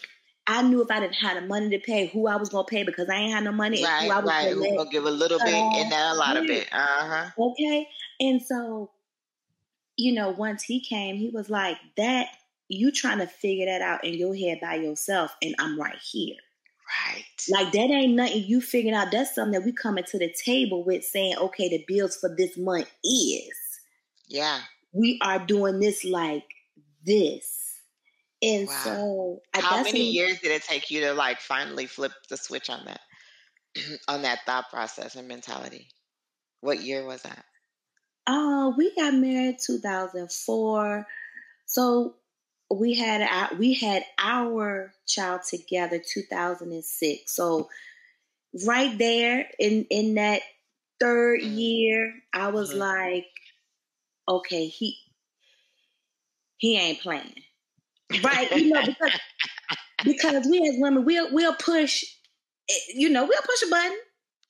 [0.47, 2.83] I knew if I didn't have the money to pay, who I was gonna pay
[2.83, 3.83] because I ain't had no money.
[3.83, 4.55] Right, I was right.
[4.55, 6.69] Gonna, gonna give a little bit and then a lot of it.
[6.71, 7.31] Uh huh.
[7.39, 7.89] Okay,
[8.21, 8.91] and so,
[9.97, 12.29] you know, once he came, he was like, "That
[12.69, 16.37] you trying to figure that out in your head by yourself, and I'm right here."
[17.09, 17.25] Right.
[17.49, 19.11] Like that ain't nothing you figuring out.
[19.11, 22.59] That's something that we coming to the table with saying, okay, the bills for this
[22.59, 23.81] month is.
[24.29, 24.61] Yeah
[24.95, 26.45] we are doing this like
[27.05, 27.61] this.
[28.41, 28.81] And wow.
[28.85, 32.85] so, how many years did it take you to like finally flip the switch on
[32.87, 33.01] that,
[34.09, 35.89] on that thought process and mentality?
[36.61, 37.45] What year was that?
[38.27, 41.07] Oh, uh, we got married 2004.
[41.67, 42.15] So
[42.71, 47.35] we had our, we had our child together 2006.
[47.35, 47.69] So
[48.67, 50.43] right there in in that
[51.01, 51.57] third mm.
[51.57, 52.81] year, I was mm-hmm.
[52.81, 53.27] like,
[54.29, 54.97] okay, he
[56.59, 57.35] he ain't playing.
[58.23, 58.51] Right?
[58.53, 59.21] you know, because
[60.05, 62.05] because we as women we'll we'll push
[62.71, 63.99] eh, you know, we'll push a button.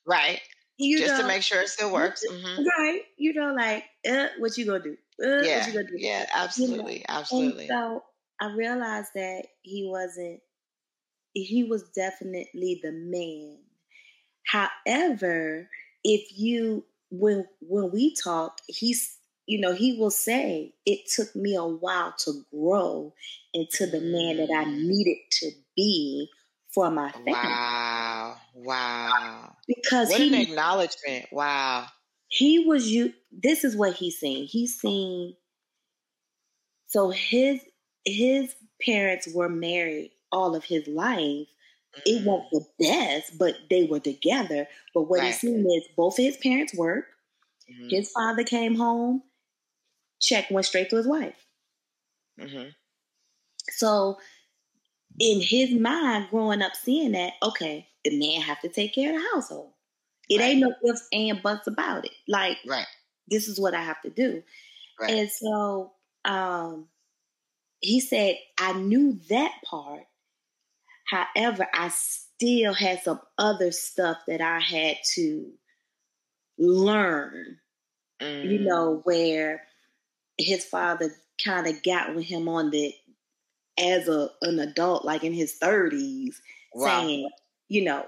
[0.06, 0.40] Right.
[0.76, 2.24] You just know, to make sure it still works.
[2.28, 2.64] Mm-hmm.
[2.64, 3.02] Right.
[3.16, 4.96] You know, like, uh, what you gonna do?
[5.22, 5.70] Uh, yeah.
[5.70, 5.87] Do?
[5.96, 6.94] Yeah, absolutely.
[6.94, 7.04] You know?
[7.08, 7.68] Absolutely.
[7.68, 8.02] And so
[8.40, 10.40] I realized that he wasn't
[11.32, 13.58] he was definitely the man.
[14.46, 15.68] However,
[16.02, 21.54] if you when when we talk, he's you know, he will say, It took me
[21.54, 23.12] a while to grow
[23.52, 24.87] into the man that I mm.
[24.87, 26.28] needed to be
[26.72, 27.33] for my family.
[27.33, 28.37] Wow.
[28.54, 29.57] Wow.
[29.66, 31.26] Because what he, an acknowledgement.
[31.30, 31.87] Wow.
[32.28, 34.46] He was you this is what he's saying.
[34.46, 35.35] He's saying
[36.87, 37.61] so his
[38.04, 41.18] his parents were married all of his life.
[41.18, 41.46] Mm.
[42.07, 44.66] It wasn't the best, but they were together.
[44.94, 45.26] But what right.
[45.26, 47.07] he's saying is both of his parents work.
[47.70, 47.88] Mm-hmm.
[47.90, 49.22] His father came home
[50.24, 51.46] check went straight to his wife.
[52.40, 52.70] Mm-hmm.
[53.70, 54.18] So,
[55.18, 59.20] in his mind, growing up, seeing that, okay, the man have to take care of
[59.20, 59.72] the household.
[60.28, 60.50] It right.
[60.50, 62.12] ain't no ifs and buts about it.
[62.28, 62.87] Like, right.
[63.28, 64.42] this is what I have to do.
[65.00, 65.10] Right.
[65.10, 65.92] And so,
[66.24, 66.88] um,
[67.80, 70.04] he said, I knew that part.
[71.06, 75.50] However, I still had some other stuff that I had to
[76.58, 77.58] learn.
[78.22, 78.50] Mm.
[78.50, 79.62] You know, where
[80.38, 81.11] his father
[81.44, 82.92] kind of got with him on that
[83.79, 86.40] as a an adult, like in his thirties,
[86.75, 87.01] wow.
[87.01, 87.29] saying,
[87.68, 88.07] you know,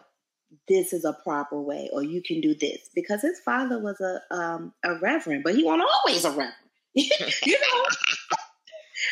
[0.69, 4.21] this is a proper way or you can do this because his father was a
[4.35, 6.53] um, a reverend but he wasn't always a reverend
[6.95, 7.09] you
[7.47, 7.85] know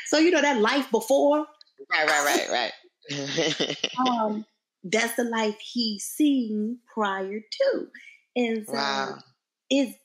[0.07, 1.47] so you know that life before
[1.91, 2.73] right right right
[3.11, 3.77] right
[4.09, 4.45] um
[4.85, 7.87] that's the life he's seen prior to
[8.37, 9.19] and so wow.
[9.71, 9.97] it's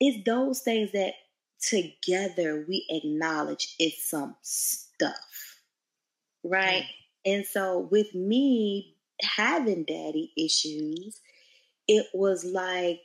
[0.00, 1.12] it's those things that
[1.60, 5.60] together we acknowledge it's some stuff
[6.42, 7.32] right mm.
[7.32, 11.20] and so with me having daddy issues,
[11.88, 13.00] it was like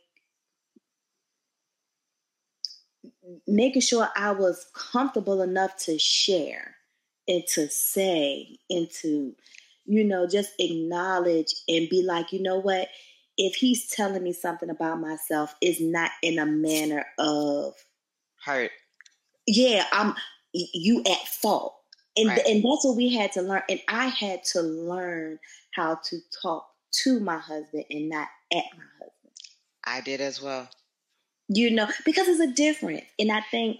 [3.47, 6.75] making sure I was comfortable enough to share
[7.27, 9.35] and to say and to,
[9.85, 12.89] you know, just acknowledge and be like, you know what?
[13.37, 17.73] If he's telling me something about myself, is not in a manner of
[18.45, 18.71] hurt.
[19.47, 20.15] Yeah, I'm
[20.53, 21.75] you at fault.
[22.17, 22.45] And right.
[22.45, 23.63] and that's what we had to learn.
[23.69, 25.39] And I had to learn
[25.73, 26.67] how to talk
[27.03, 29.33] to my husband and not at my husband.
[29.83, 30.69] I did as well.
[31.47, 33.03] You know, because it's a difference.
[33.19, 33.79] And I think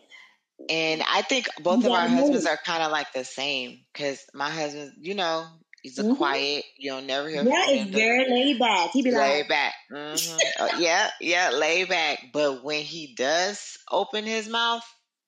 [0.70, 4.50] and I think both of our husbands are kind of like the same because my
[4.50, 5.46] husband, you know,
[5.86, 6.16] he's a mm-hmm.
[6.16, 6.66] quiet.
[6.78, 7.44] You don't never hear.
[7.44, 8.90] Yeah, it's very laid back.
[8.92, 9.74] He be laid like, back.
[9.92, 10.64] Mm-hmm.
[10.64, 12.20] uh, yeah, yeah, laid back.
[12.34, 14.84] But when he does open his mouth,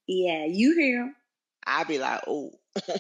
[0.08, 1.16] yeah, you hear him.
[1.66, 2.52] I be like, oh.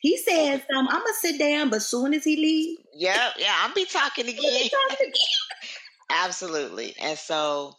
[0.00, 0.94] He said something.
[0.94, 4.36] I'm gonna sit down, but soon as he leaves, yeah, yeah, I'll be talking again.
[4.38, 5.70] Be talking again.
[6.10, 7.72] Absolutely, and so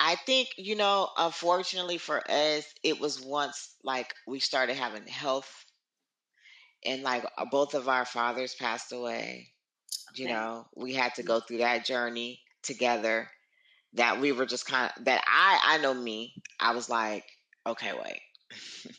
[0.00, 5.64] I think you know, unfortunately for us, it was once like we started having health,
[6.84, 9.48] and like uh, both of our fathers passed away.
[10.10, 10.22] Okay.
[10.22, 13.28] You know, we had to go through that journey together.
[13.94, 16.34] That we were just kind of that I I know me.
[16.58, 17.24] I was like,
[17.66, 18.20] okay, wait.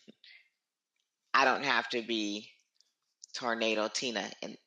[1.33, 2.49] I don't have to be
[3.35, 4.57] Tornado Tina and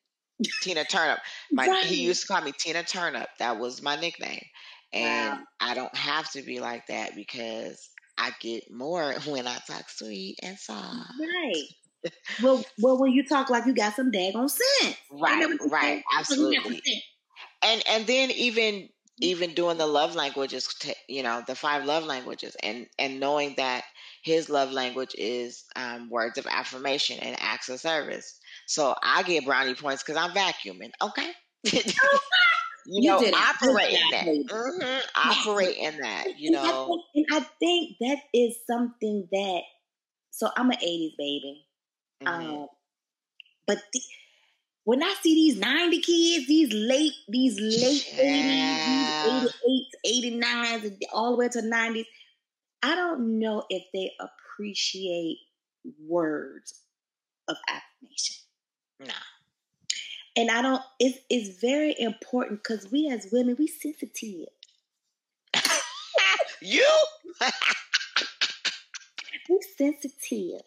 [0.63, 1.19] Tina Turnip.
[1.53, 1.85] My right.
[1.85, 3.29] he used to call me Tina Turnip.
[3.39, 4.45] That was my nickname.
[4.93, 5.45] And wow.
[5.61, 10.39] I don't have to be like that because I get more when I talk sweet
[10.43, 11.11] and soft.
[11.19, 11.65] Right.
[12.43, 14.97] Well, well, when you talk like you got some daggone sense.
[15.11, 16.83] Right, right, absolutely.
[17.63, 18.89] And and then even
[19.21, 23.55] even doing the love languages, to, you know, the five love languages, and and knowing
[23.57, 23.85] that
[24.23, 28.39] his love language is um, words of affirmation and acts of service.
[28.67, 30.91] So I get brownie points because I'm vacuuming.
[31.01, 31.31] Okay.
[31.73, 31.83] you,
[32.87, 34.27] you know, operate in that.
[34.27, 35.31] Mm-hmm.
[35.31, 36.39] Operate in that.
[36.39, 39.63] You know, and I, think, that is something that.
[40.31, 41.67] So I'm an '80s baby,
[42.23, 42.29] mm-hmm.
[42.29, 42.67] um,
[43.67, 43.79] but.
[43.93, 44.01] The,
[44.89, 49.43] when I see these 90 kids, these late, these late yeah.
[49.43, 52.07] 80s, these 88s, 89s, all the way to 90s,
[52.83, 55.37] I don't know if they appreciate
[56.07, 56.81] words
[57.49, 58.37] of affirmation.
[59.01, 59.13] No.
[60.37, 64.49] And I don't, it's, it's very important because we as women, we sensitive.
[66.63, 66.89] you?
[69.51, 70.63] we sensitive.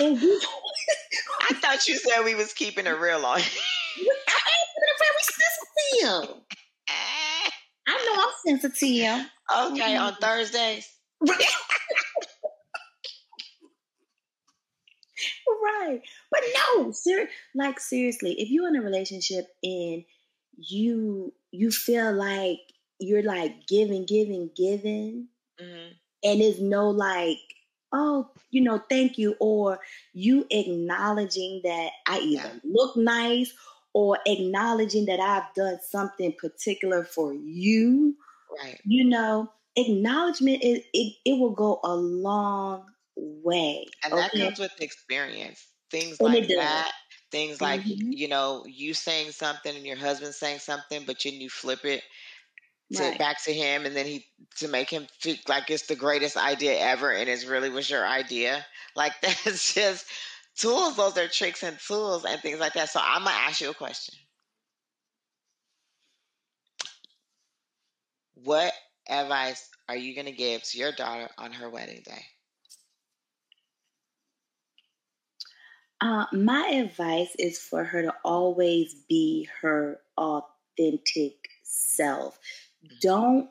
[0.00, 3.38] I thought you said we was keeping it real on.
[3.38, 5.14] I ain't keeping it real.
[5.16, 5.22] We
[6.02, 6.36] sensitive.
[7.88, 9.26] I know I'm sensitive.
[9.72, 10.88] Okay, on Thursdays.
[15.62, 16.00] right.
[16.30, 20.04] But no, ser- like seriously, if you're in a relationship and
[20.56, 22.58] you you feel like
[22.98, 25.28] you're like giving, giving, giving,
[25.60, 25.92] mm-hmm.
[26.22, 27.38] and there's no like,
[27.92, 29.80] oh, you know, thank you, or
[30.12, 32.60] you acknowledging that I either yeah.
[32.64, 33.52] look nice
[33.92, 38.14] or acknowledging that I've done something particular for you.
[38.62, 38.80] Right.
[38.84, 42.84] You know, acknowledgement is it, it will go a long
[43.16, 43.86] way.
[44.04, 44.22] And okay?
[44.22, 45.66] that comes with experience.
[45.90, 46.92] Things like that.
[47.32, 48.10] Things like mm-hmm.
[48.10, 52.02] you know, you saying something and your husband saying something, but then you flip it
[52.94, 53.18] to right.
[53.18, 54.26] back to him and then he
[54.56, 58.06] to make him feel like it's the greatest idea ever and it really was your
[58.06, 58.64] idea.
[58.96, 60.06] Like that's just
[60.56, 62.90] tools, those are tricks and tools and things like that.
[62.90, 64.14] So I'm gonna ask you a question.
[68.34, 68.72] What
[69.08, 72.24] advice are you going to give to your daughter on her wedding day?
[76.00, 82.38] Uh, my advice is for her to always be her authentic self.
[82.84, 82.96] Mm-hmm.
[83.00, 83.50] Don't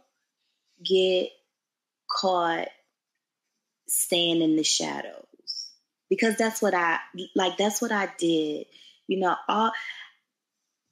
[0.84, 1.30] get
[2.10, 2.68] caught
[3.88, 5.26] staying in the shadows
[6.10, 7.00] because that's what I
[7.36, 7.58] like.
[7.58, 8.68] That's what I did.
[9.08, 9.72] You know, all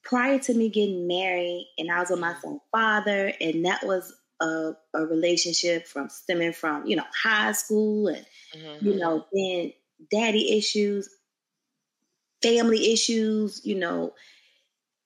[0.04, 2.42] prior to me getting married, and I was with my mm-hmm.
[2.42, 8.08] son's father, and that was a, a relationship from stemming from you know high school
[8.08, 8.26] and
[8.56, 8.86] mm-hmm.
[8.86, 9.74] you know then
[10.12, 11.10] daddy issues
[12.44, 14.14] family issues you know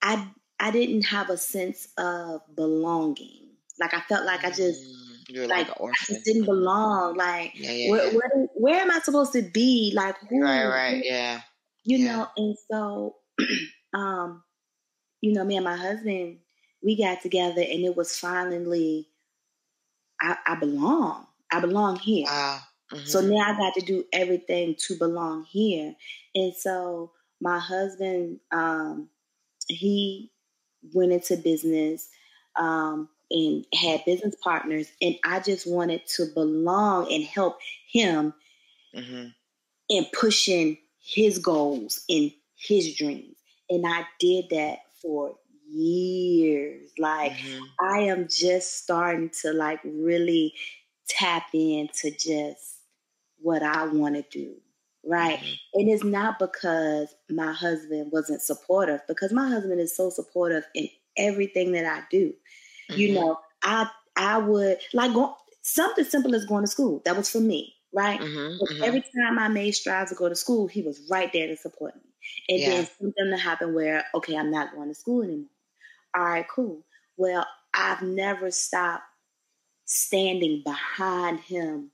[0.01, 0.29] i
[0.61, 3.47] I didn't have a sense of belonging.
[3.79, 7.15] Like I felt like I just mm, you're like, like I just didn't belong.
[7.17, 8.13] Like yeah, yeah, where, yeah.
[8.13, 9.91] Where, where, am I supposed to be?
[9.95, 10.41] Like who?
[10.41, 11.41] Right, right, yeah.
[11.83, 13.15] You know, and so
[13.95, 14.43] um,
[15.19, 16.37] you know, me and my husband,
[16.83, 19.07] we got together and it was finally
[20.21, 21.25] I, I belong.
[21.51, 22.27] I belong here.
[22.27, 23.05] mm-hmm.
[23.05, 25.95] So now I got to do everything to belong here.
[26.35, 29.09] And so my husband, um,
[29.67, 30.30] he
[30.93, 32.09] went into business
[32.57, 37.59] um, and had business partners, and I just wanted to belong and help
[37.91, 38.33] him
[38.95, 39.27] mm-hmm.
[39.89, 43.35] in pushing his goals and his dreams.
[43.69, 45.35] And I did that for
[45.67, 46.91] years.
[46.97, 47.63] Like mm-hmm.
[47.79, 50.53] I am just starting to like really
[51.07, 52.79] tap into just
[53.39, 54.55] what I want to do.
[55.03, 55.39] Right.
[55.39, 55.79] Mm-hmm.
[55.79, 60.89] And it's not because my husband wasn't supportive, because my husband is so supportive in
[61.17, 62.33] everything that I do.
[62.89, 62.99] Mm-hmm.
[62.99, 67.01] You know, I I would like go something simple as going to school.
[67.05, 68.19] That was for me, right?
[68.19, 68.83] Mm-hmm, mm-hmm.
[68.83, 71.95] Every time I made strides to go to school, he was right there to support
[71.95, 72.01] me.
[72.49, 72.69] And yeah.
[72.69, 75.49] then something to happen where, okay, I'm not going to school anymore.
[76.15, 76.83] All right, cool.
[77.17, 79.03] Well, I've never stopped
[79.85, 81.91] standing behind him,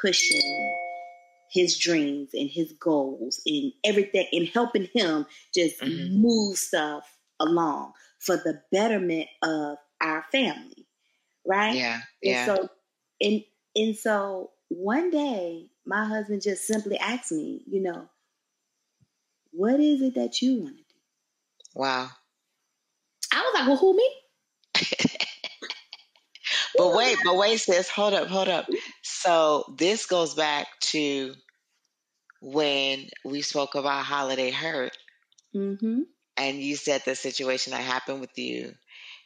[0.00, 0.40] pushing
[1.50, 6.20] his dreams and his goals and everything and helping him just mm-hmm.
[6.20, 7.04] move stuff
[7.40, 10.86] along for the betterment of our family.
[11.46, 11.76] Right?
[11.76, 12.00] Yeah.
[12.22, 12.38] Yeah.
[12.38, 12.68] And so
[13.20, 13.44] and
[13.76, 18.08] and so one day my husband just simply asked me, you know,
[19.52, 21.00] what is it that you want to do?
[21.74, 22.08] Wow.
[23.32, 24.10] I was like, well, who me?
[26.76, 28.66] but wait, but wait, sis, hold up, hold up.
[29.02, 30.66] So this goes back
[30.96, 31.34] to
[32.40, 34.96] when we spoke about holiday hurt.
[35.54, 36.02] Mm-hmm.
[36.38, 38.72] And you said the situation that happened with you,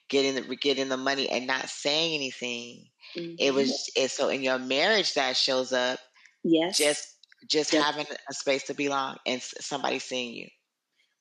[0.08, 2.86] getting the getting the money and not saying anything.
[3.16, 3.34] Mm-hmm.
[3.38, 5.98] It was it, so in your marriage that shows up.
[6.44, 6.78] Yes.
[6.78, 7.16] Just
[7.48, 7.84] just yes.
[7.84, 10.48] having a space to belong and somebody seeing you.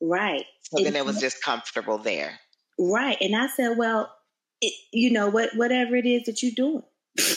[0.01, 0.45] Right.
[0.63, 2.39] So then it was just comfortable there.
[2.77, 3.17] Right.
[3.19, 4.13] And I said, well,
[4.61, 6.83] it, you know, what whatever it is that you're doing.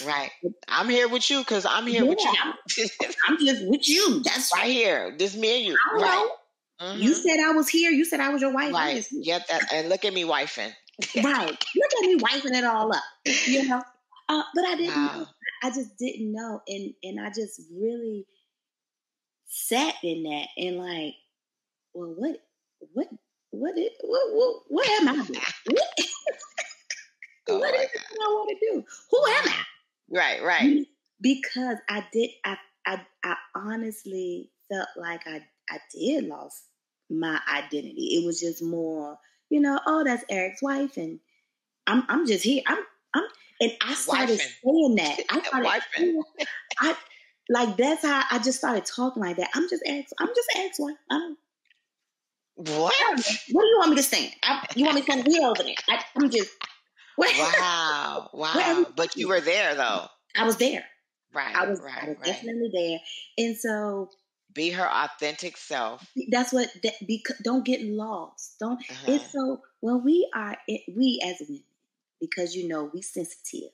[0.07, 0.31] Right.
[0.69, 2.89] I'm here with you because I'm here yeah, with you.
[3.29, 4.23] I'm just with you.
[4.25, 5.15] That's right here.
[5.19, 5.77] This me and you.
[5.93, 6.29] I right.
[6.81, 7.03] Mm-hmm.
[7.03, 7.91] You said I was here.
[7.91, 8.73] You said I was your wife.
[8.73, 9.07] Right.
[9.11, 9.47] Yep.
[9.49, 10.73] That, and look at me wifing.
[11.25, 11.51] right.
[11.51, 13.03] Look at me wifing it all up.
[13.47, 13.83] You know.
[14.29, 14.95] Uh, but I didn't.
[14.95, 15.19] Wow.
[15.19, 15.27] Know.
[15.65, 18.27] I just didn't know, and and I just really
[19.47, 21.15] sat in that and like,
[21.95, 22.37] well, what,
[22.95, 23.09] what
[23.51, 25.27] what is what what, what am I?
[27.49, 27.91] What, oh what is it
[28.23, 28.85] I want to do?
[29.11, 29.65] Who am I?
[30.13, 30.87] Right, right.
[31.21, 32.57] Because I did I
[32.87, 36.65] I I honestly felt like I I did lost
[37.11, 38.19] my identity.
[38.21, 41.21] It was just more, you know, oh that's Eric's wife and
[41.87, 42.63] I'm I'm just here.
[42.67, 42.79] I'm
[43.15, 43.25] I'm
[43.61, 44.53] and I started Wifing.
[44.65, 45.19] saying that.
[45.31, 46.15] I started
[46.81, 46.97] I
[47.49, 49.51] like that's how I just started talking like that.
[49.55, 50.97] I'm just Eric's I'm just Eric's wife.
[51.11, 51.37] I'm
[52.55, 52.93] what?
[53.01, 54.33] What do you want me to stand?
[54.43, 55.75] I, you want me to stand here over there?
[55.89, 56.51] I, am just.
[57.19, 58.87] Wow, wow.
[58.97, 60.07] But you were there though.
[60.37, 60.85] I was there.
[61.35, 61.55] Right.
[61.55, 62.27] I was, right, I was right.
[62.27, 63.47] definitely there.
[63.47, 64.11] And so
[64.55, 66.07] be her authentic self.
[66.31, 68.57] That's what that because don't get lost.
[68.61, 69.13] Don't uh-huh.
[69.13, 70.57] it's so when we are
[70.95, 71.65] we as women,
[72.21, 73.71] because you know we sensitive,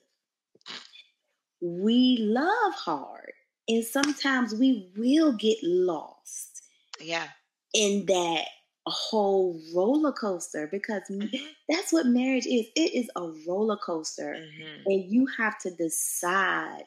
[1.61, 3.33] we love hard.
[3.67, 6.63] And sometimes we will get lost.
[6.99, 7.27] Yeah.
[7.73, 8.45] In that
[8.89, 11.45] a whole roller coaster because mm-hmm.
[11.69, 12.65] that's what marriage is.
[12.75, 14.35] It is a roller coaster.
[14.35, 14.81] Mm-hmm.
[14.87, 16.85] And you have to decide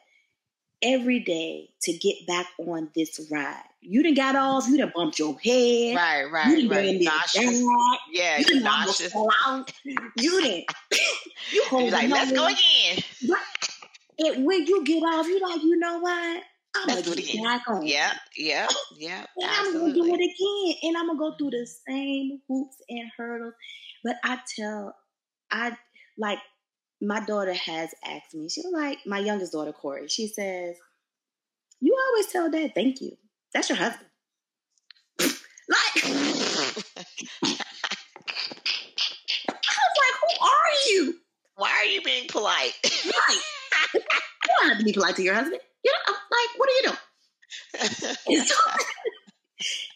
[0.81, 3.63] every day to get back on this ride.
[3.79, 5.95] You done got off, you done bumped your head.
[5.95, 6.99] Right, right, you right.
[6.99, 7.63] Nauseous.
[8.11, 9.13] Yeah, you done nauseous.
[10.17, 10.65] You didn't.
[11.53, 13.03] you hold like, let's go again.
[13.29, 13.39] Right.
[14.19, 16.43] And when you get off, you like, you know what?
[16.75, 17.43] I'm gonna do it again.
[17.43, 17.85] Back on.
[17.85, 19.29] Yep, yep, yep.
[19.37, 23.09] and I'm gonna do it again, and I'm gonna go through the same hoops and
[23.15, 23.53] hurdles.
[24.03, 24.95] But I tell,
[25.51, 25.77] I
[26.17, 26.39] like
[27.01, 28.49] my daughter has asked me.
[28.49, 30.07] She was like my youngest daughter, Corey.
[30.07, 30.75] She says,
[31.79, 33.17] "You always tell Dad, thank you.
[33.53, 34.09] That's your husband."
[35.19, 35.31] like,
[36.03, 36.09] I
[39.79, 41.19] was like, "Who are you?
[41.55, 43.41] Why are you being polite?" right.
[43.93, 45.61] You don't have to be polite to your husband.
[45.83, 48.15] You know, I'm like, what are you doing?
[48.27, 48.55] and, so,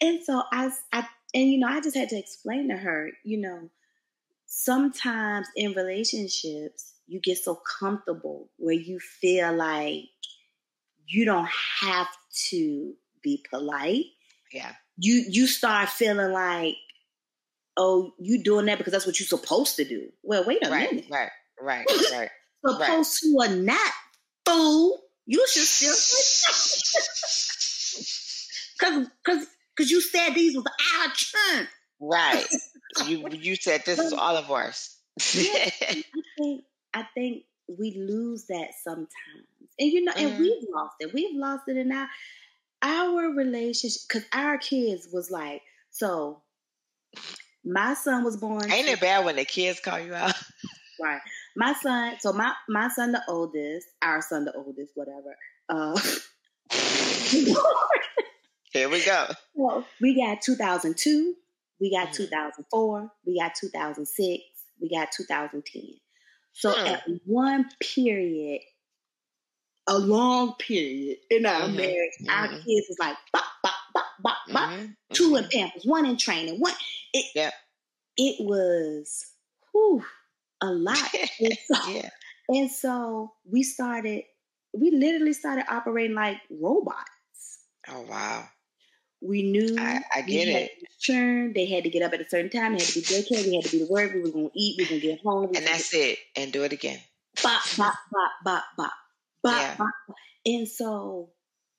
[0.00, 3.40] and so I, I, and you know, I just had to explain to her, you
[3.40, 3.70] know,
[4.46, 10.04] sometimes in relationships, you get so comfortable where you feel like
[11.06, 11.48] you don't
[11.80, 12.08] have
[12.50, 14.04] to be polite.
[14.52, 14.72] Yeah.
[14.96, 16.76] You you start feeling like,
[17.76, 20.08] oh, you doing that because that's what you're supposed to do.
[20.22, 21.06] Well, wait a right, minute.
[21.10, 21.30] Right,
[21.60, 22.30] right, right.
[22.66, 23.46] Supposed right.
[23.48, 23.92] to or not,
[24.44, 25.00] fool.
[25.26, 25.90] You should still
[28.78, 29.46] because because
[29.76, 31.68] because you said these was our turn.
[32.00, 32.46] Right.
[33.06, 34.96] you you said this is all of ours.
[35.34, 36.02] yeah, I
[36.38, 39.10] think I think we lose that sometimes,
[39.78, 40.26] and you know, mm-hmm.
[40.26, 41.12] and we've lost it.
[41.12, 42.08] We've lost it in our
[42.82, 46.42] our relationship because our kids was like so.
[47.64, 48.70] My son was born.
[48.70, 50.32] Ain't it bad when the kids call you out?
[51.00, 51.20] Right.
[51.58, 52.14] My son.
[52.20, 55.36] So my my son, the oldest, our son, the oldest, whatever.
[55.68, 55.98] Uh,
[58.70, 59.26] Here we go.
[59.54, 61.34] Well, we got 2002,
[61.80, 62.22] we got mm-hmm.
[62.24, 64.42] 2004, we got 2006,
[64.80, 65.82] we got 2010.
[66.52, 66.86] So hmm.
[66.86, 68.60] at one period,
[69.88, 71.76] a long period in our mm-hmm.
[71.76, 72.30] marriage, mm-hmm.
[72.30, 74.70] our kids was like bop, bop, bop, bop, bop.
[74.70, 74.92] Mm-hmm.
[75.12, 75.58] Two in mm-hmm.
[75.58, 76.74] Pampers, one in training, one.
[77.12, 77.50] It, yeah.
[78.16, 79.26] it was
[79.72, 80.04] whew,
[80.60, 80.98] a lot.
[81.40, 82.10] and, so, yeah.
[82.48, 84.24] and so we started,
[84.72, 87.60] we literally started operating like robots.
[87.88, 88.44] Oh, wow.
[89.20, 90.70] We knew I, I get it.
[91.00, 91.52] Churn.
[91.52, 92.76] They had to get up at a certain time.
[92.76, 93.46] They had to be daycare.
[93.46, 94.12] We had to be to work.
[94.12, 94.76] We were going to eat.
[94.78, 95.50] We were going to get home.
[95.56, 96.18] And that's it.
[96.36, 97.00] And do it again.
[97.42, 98.92] Bop, bop, bop, bop, bop,
[99.42, 99.76] bop, yeah.
[99.76, 99.90] bop.
[100.46, 101.30] And so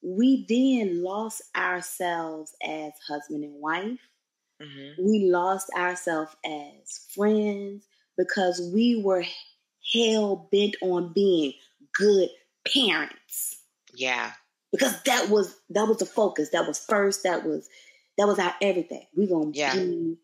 [0.01, 3.99] we then lost ourselves as husband and wife.
[4.61, 5.05] Mm-hmm.
[5.05, 7.85] We lost ourselves as friends
[8.19, 9.25] because we were
[9.93, 11.53] hell bent on being
[11.95, 12.29] good
[12.71, 13.63] parents.
[13.95, 14.33] Yeah
[14.71, 16.49] because that was that was the focus.
[16.49, 17.23] That was first.
[17.23, 17.69] That was
[18.17, 19.05] that was our everything.
[19.15, 19.75] We're gonna yeah.
[19.75, 20.17] be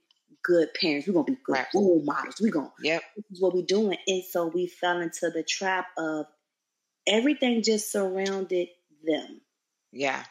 [0.44, 1.08] good parents.
[1.08, 1.68] We're gonna be good right.
[1.74, 2.36] role models.
[2.42, 3.02] We're gonna yep.
[3.16, 3.98] this is what we're doing.
[4.08, 6.26] And so we fell into the trap of
[7.08, 8.70] everything just surrounded
[9.04, 9.42] them.
[9.92, 10.24] Yeah.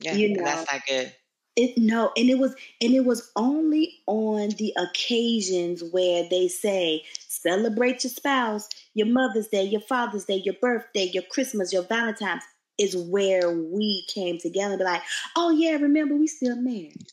[0.00, 1.14] Yeah, you know, that's not good.
[1.56, 7.02] It no, and it was and it was only on the occasions where they say
[7.28, 12.42] celebrate your spouse, your Mother's Day, your Father's Day, your birthday, your Christmas, your Valentine's
[12.78, 15.02] is where we came together and be like,
[15.34, 17.10] oh yeah, remember we still married.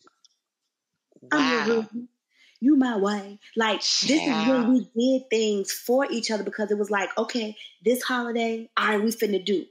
[1.21, 1.29] Wow.
[1.31, 1.87] I'm your
[2.63, 3.39] you my wife.
[3.57, 7.57] Like this is when we did things for each other because it was like, okay,
[7.83, 9.65] this holiday, all right, we finna do.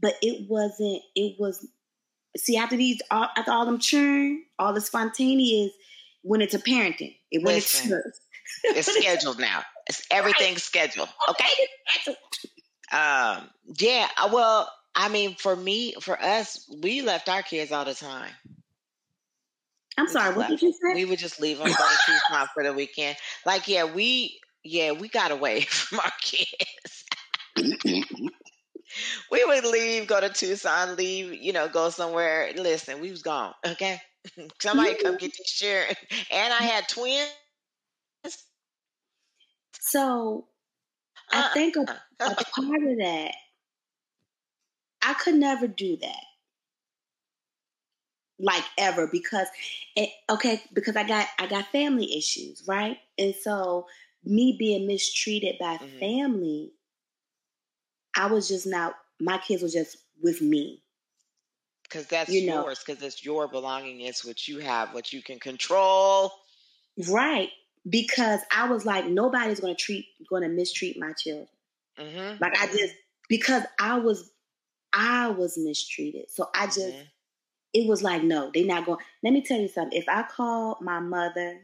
[0.00, 1.64] But it wasn't, it was
[2.36, 5.72] see after these all, after all them churn, all the spontaneous
[6.22, 7.16] went into parenting.
[7.30, 8.02] It went Listen, into
[8.64, 9.62] it's scheduled now.
[9.88, 10.60] It's everything right.
[10.60, 11.08] scheduled.
[11.28, 12.14] Okay.
[12.92, 13.48] Um.
[13.78, 14.08] Yeah.
[14.16, 18.32] Uh, well, I mean, for me, for us, we left our kids all the time.
[19.98, 20.34] I'm we sorry.
[20.34, 20.94] What did you say?
[20.94, 23.16] We would just leave them go to Tucson for the weekend.
[23.44, 27.04] Like, yeah, we yeah we got away from our kids
[29.30, 32.50] we would leave, go to Tucson, leave, you know, go somewhere.
[32.56, 33.54] Listen, we was gone.
[33.66, 34.00] Okay.
[34.60, 35.86] Somebody come get this chair.
[36.30, 37.30] And I had twins.
[39.80, 40.46] So
[41.32, 41.82] I uh, think a,
[42.20, 43.34] a part of that,
[45.02, 46.24] I could never do that.
[48.38, 49.46] Like ever because
[49.94, 53.86] it, okay because I got I got family issues right and so
[54.24, 55.98] me being mistreated by mm-hmm.
[56.00, 56.72] family
[58.16, 60.82] I was just not, my kids were just with me.
[61.84, 64.00] Because that's you yours, because it's your belonging.
[64.00, 66.32] It's what you have, what you can control.
[67.08, 67.50] Right.
[67.88, 71.48] Because I was like, nobody's going to treat, going to mistreat my children.
[71.98, 72.42] Mm-hmm.
[72.42, 72.94] Like I just,
[73.28, 74.30] because I was,
[74.92, 76.30] I was mistreated.
[76.30, 77.02] So I just, mm-hmm.
[77.74, 78.98] it was like, no, they're not going.
[79.22, 79.98] Let me tell you something.
[79.98, 81.60] If I call my mother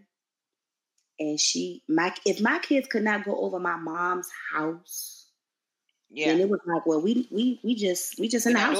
[1.19, 5.18] and she, my, if my kids could not go over my mom's house,
[6.11, 6.31] yeah.
[6.31, 8.79] And it was like, well, we we we just we just in the house.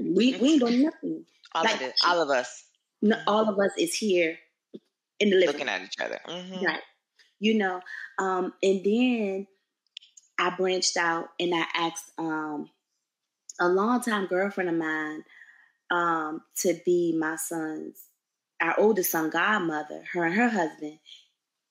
[0.00, 1.24] We, we, ain't doing nothing.
[1.54, 2.64] All like, of it, all of us.
[3.02, 4.38] No, all of us is here
[5.20, 6.20] in the living looking at each other.
[6.26, 6.64] Mm-hmm.
[6.64, 6.82] Right.
[7.40, 7.80] You know,
[8.18, 9.46] um, and then
[10.38, 12.68] I branched out and I asked um,
[13.60, 15.24] a longtime girlfriend of mine
[15.90, 18.02] um, to be my son's,
[18.60, 20.98] our oldest son, godmother, her and her husband.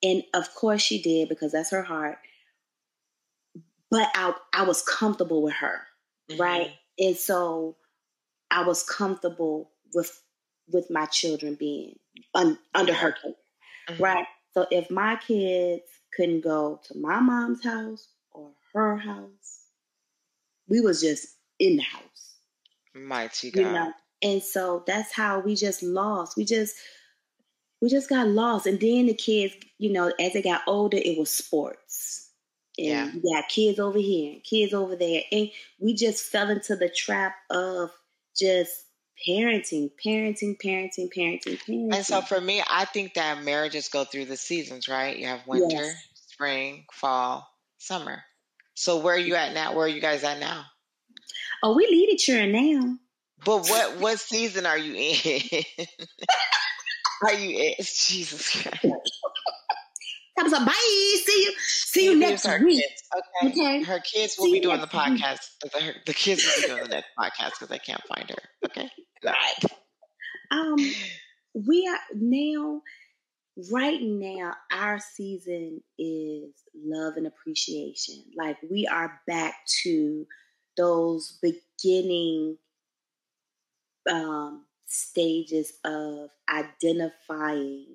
[0.02, 2.18] And of course she did because that's her heart
[3.90, 5.80] but I I was comfortable with her,
[6.30, 6.40] mm-hmm.
[6.40, 6.70] right?
[6.98, 7.76] And so
[8.50, 10.20] I was comfortable with
[10.70, 11.98] with my children being
[12.34, 13.32] un, under her care,
[13.90, 14.02] mm-hmm.
[14.02, 14.26] right?
[14.52, 15.84] So if my kids
[16.14, 19.66] couldn't go to my mom's house or her house,
[20.68, 21.26] we was just
[21.58, 22.36] in the house.
[22.94, 23.60] Mighty God.
[23.60, 23.92] You know?
[24.22, 26.36] And so that's how we just lost.
[26.36, 26.74] We just
[27.80, 28.66] we just got lost.
[28.66, 32.27] And then the kids, you know, as they got older, it was sports
[32.78, 33.10] yeah.
[33.12, 35.22] you got kids over here and kids over there.
[35.32, 37.90] And we just fell into the trap of
[38.36, 38.84] just
[39.26, 41.94] parenting, parenting, parenting, parenting, parenting.
[41.94, 45.16] And so for me, I think that marriages go through the seasons, right?
[45.16, 45.96] You have winter, yes.
[46.14, 47.48] spring, fall,
[47.78, 48.22] summer.
[48.74, 49.74] So where are you at now?
[49.74, 50.64] Where are you guys at now?
[51.62, 52.96] Oh, we lead each other now.
[53.44, 55.62] But what what season are you in?
[57.22, 57.74] are you in?
[57.78, 58.86] Jesus Christ.
[60.38, 60.72] Have some bye.
[61.24, 61.54] See you.
[61.58, 62.80] See you next week.
[62.80, 63.02] Kids.
[63.42, 63.48] Okay.
[63.48, 63.82] okay.
[63.82, 65.40] Her kids will See be doing the podcast.
[65.62, 68.66] The, the kids will be doing the next podcast because I can't find her.
[68.66, 68.88] Okay.
[69.24, 69.64] Right.
[70.50, 70.76] Um,
[71.54, 72.82] we are now.
[73.72, 78.22] Right now, our season is love and appreciation.
[78.36, 80.28] Like we are back to
[80.76, 82.56] those beginning
[84.08, 87.86] um, stages of identifying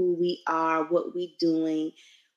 [0.00, 1.92] who we are, what we're doing.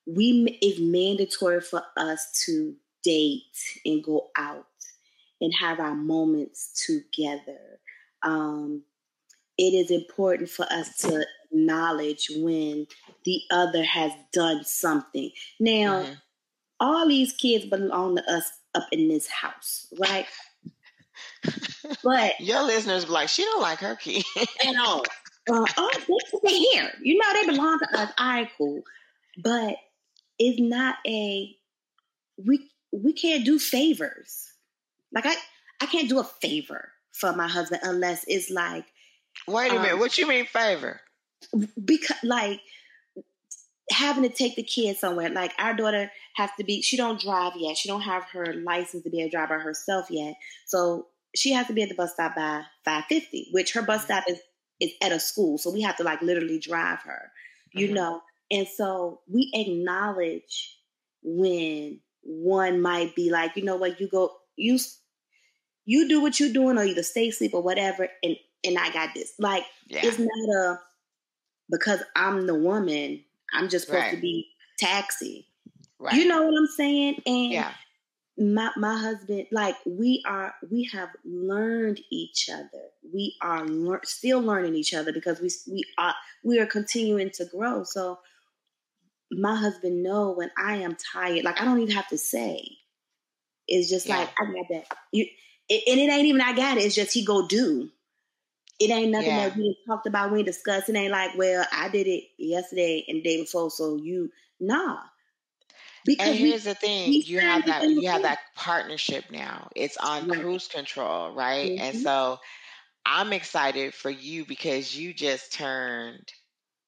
[0.06, 3.56] We it's mandatory for us to date
[3.86, 4.66] and go out
[5.40, 7.80] and have our moments together.
[8.22, 8.82] Um,
[9.56, 12.86] it is important for us to acknowledge when
[13.24, 15.30] the other has done something.
[15.58, 16.12] Now, mm-hmm.
[16.80, 20.26] all these kids belong to us up in this house, right?
[22.04, 25.04] but your listeners be like, she don't like her kid at all.
[25.50, 25.90] Uh, oh,
[26.42, 26.90] they here.
[27.02, 28.12] You know, they belong to us.
[28.16, 28.82] All right, cool.
[29.42, 29.76] But
[30.38, 31.54] it's not a
[32.36, 34.52] we we can't do favors.
[35.12, 35.34] Like I
[35.80, 38.86] I can't do a favor for my husband unless it's like
[39.46, 41.00] Wait a um, minute, what you mean favor?
[41.84, 42.60] Because like
[43.90, 45.28] having to take the kids somewhere.
[45.28, 47.76] Like our daughter has to be she don't drive yet.
[47.76, 50.34] She don't have her license to be a driver herself yet.
[50.66, 54.12] So she has to be at the bus stop by 550, which her bus mm-hmm.
[54.12, 54.40] stop is
[54.80, 55.58] is at a school.
[55.58, 57.30] So we have to like literally drive her,
[57.72, 57.94] you mm-hmm.
[57.94, 58.20] know.
[58.50, 60.78] And so we acknowledge
[61.22, 64.78] when one might be like, you know what, you go, you
[65.86, 69.10] you do what you're doing, or either stay asleep or whatever, and and I got
[69.14, 69.32] this.
[69.38, 70.00] Like yeah.
[70.02, 70.80] it's not a
[71.70, 73.22] because I'm the woman,
[73.52, 74.14] I'm just supposed right.
[74.14, 74.48] to be
[74.78, 75.46] taxi.
[75.98, 76.14] Right.
[76.14, 77.22] You know what I'm saying?
[77.26, 77.72] And yeah
[78.36, 84.40] my my husband like we are we have learned each other we are lear- still
[84.40, 88.18] learning each other because we we are we are continuing to grow so
[89.30, 92.60] my husband know when i am tired like i don't even have to say
[93.68, 94.18] it's just yeah.
[94.18, 95.26] like i got that you
[95.68, 97.88] it, and it ain't even i got it it's just he go do
[98.80, 99.48] it ain't nothing yeah.
[99.48, 103.18] that we talked about we discussed it ain't like well i did it yesterday and
[103.18, 104.98] the day before so you nah
[106.04, 109.68] because and here's we, the thing: you have that you have that partnership now.
[109.74, 110.40] It's on right.
[110.40, 111.70] cruise control, right?
[111.70, 111.82] Mm-hmm.
[111.82, 112.38] And so
[113.06, 116.32] I'm excited for you because you just turned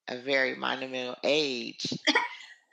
[0.08, 1.92] a very monumental age.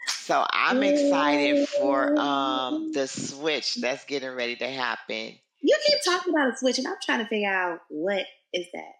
[0.07, 5.33] so I'm excited for um the switch that's getting ready to happen.
[5.61, 8.93] You keep talking about a switch, and I'm trying to figure out what is that.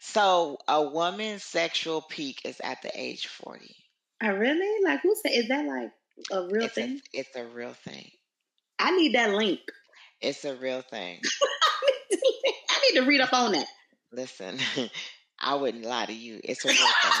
[0.00, 3.74] So a woman's sexual peak is at the age 40.
[4.22, 5.90] I really like who said is that like
[6.30, 7.00] a real it's thing?
[7.14, 8.10] A, it's a real thing.
[8.78, 9.60] I need that link.
[10.20, 11.20] It's a real thing.
[12.86, 13.66] I need to read up on that.
[14.12, 14.58] Listen,
[15.40, 16.40] I wouldn't lie to you.
[16.44, 17.12] It's a real thing.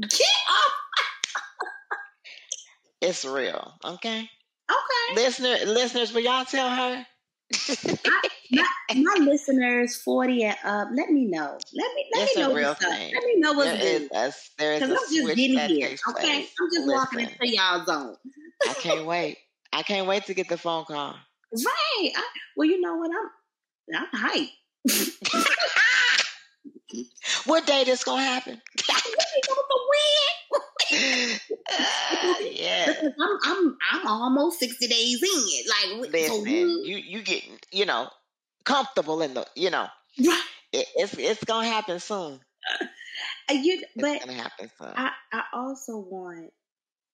[0.08, 0.12] Get
[0.50, 0.72] off.
[3.00, 3.74] it's real.
[3.84, 4.18] Okay.
[4.70, 5.14] Okay.
[5.14, 7.06] Listener, listeners, will y'all tell her?
[7.54, 11.58] I, my, my, listeners, forty and up, let me know.
[11.74, 12.92] Let me let it's me know what's thing.
[12.92, 13.12] up.
[13.14, 14.02] Let me know what's there good.
[14.02, 15.96] Is a, there is a I'm just getting here.
[16.08, 18.16] Okay, I'm just Listen, walking into y'all zone.
[18.68, 19.36] I can't wait.
[19.72, 21.16] I can't wait to get the phone call.
[21.52, 22.12] Right.
[22.16, 22.24] I,
[22.56, 23.10] well, you know what?
[23.10, 23.30] I'm
[23.94, 24.50] I'm hyped.
[27.46, 28.60] what day this gonna happen?
[30.92, 36.00] uh, yeah, I'm, I'm I'm almost sixty days in.
[36.00, 38.08] Like, listen, so you you getting you know
[38.64, 39.86] comfortable in the you know
[40.26, 40.42] right.
[40.72, 42.40] It, it's it's gonna happen soon.
[43.50, 44.92] Uh, you, but gonna happen soon.
[44.96, 46.52] I I also want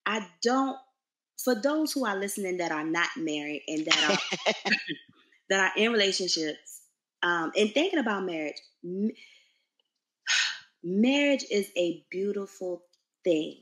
[0.05, 0.77] I don't
[1.43, 4.71] for those who are listening that are not married and that are
[5.49, 6.81] that are in relationships
[7.23, 8.57] um, and thinking about marriage.
[10.83, 12.83] Marriage is a beautiful
[13.23, 13.57] thing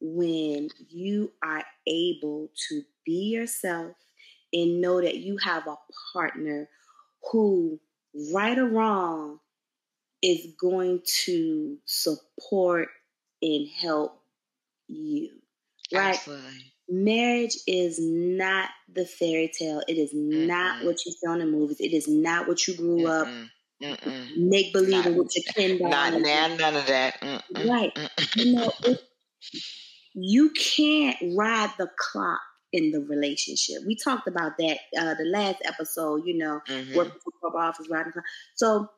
[0.00, 3.94] when you are able to be yourself
[4.52, 5.76] and know that you have a
[6.12, 6.68] partner
[7.30, 7.78] who,
[8.32, 9.38] right or wrong,
[10.22, 12.88] is going to support
[13.42, 14.22] and help
[14.88, 15.41] you.
[15.92, 16.14] Right?
[16.14, 16.72] Absolutely.
[16.88, 19.82] Marriage is not the fairy tale.
[19.88, 21.80] It is mm not what you saw in the movies.
[21.80, 23.20] It is not what you grew Mm-mm.
[23.20, 23.28] up
[24.36, 25.78] make believe with your kin.
[25.78, 27.20] Not now, none of that.
[27.20, 27.68] Mm-mm.
[27.68, 27.96] Right.
[28.36, 29.00] You know, it,
[30.14, 32.40] you can't ride the clock
[32.72, 33.82] in the relationship.
[33.86, 36.22] We talked about that uh, the last episode.
[36.24, 36.96] You know, mm-hmm.
[36.96, 38.12] working for corporate office, riding.
[38.54, 38.88] So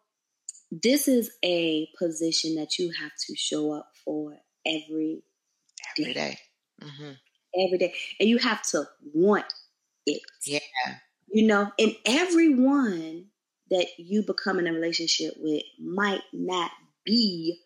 [0.70, 4.36] this is a position that you have to show up for
[4.66, 5.22] every
[5.98, 6.14] every day.
[6.14, 6.38] day.
[6.84, 7.12] Mm-hmm.
[7.56, 9.46] Every day, and you have to want
[10.06, 10.22] it.
[10.46, 10.58] Yeah,
[11.28, 13.26] you know, and everyone
[13.70, 16.70] that you become in a relationship with might not
[17.04, 17.60] be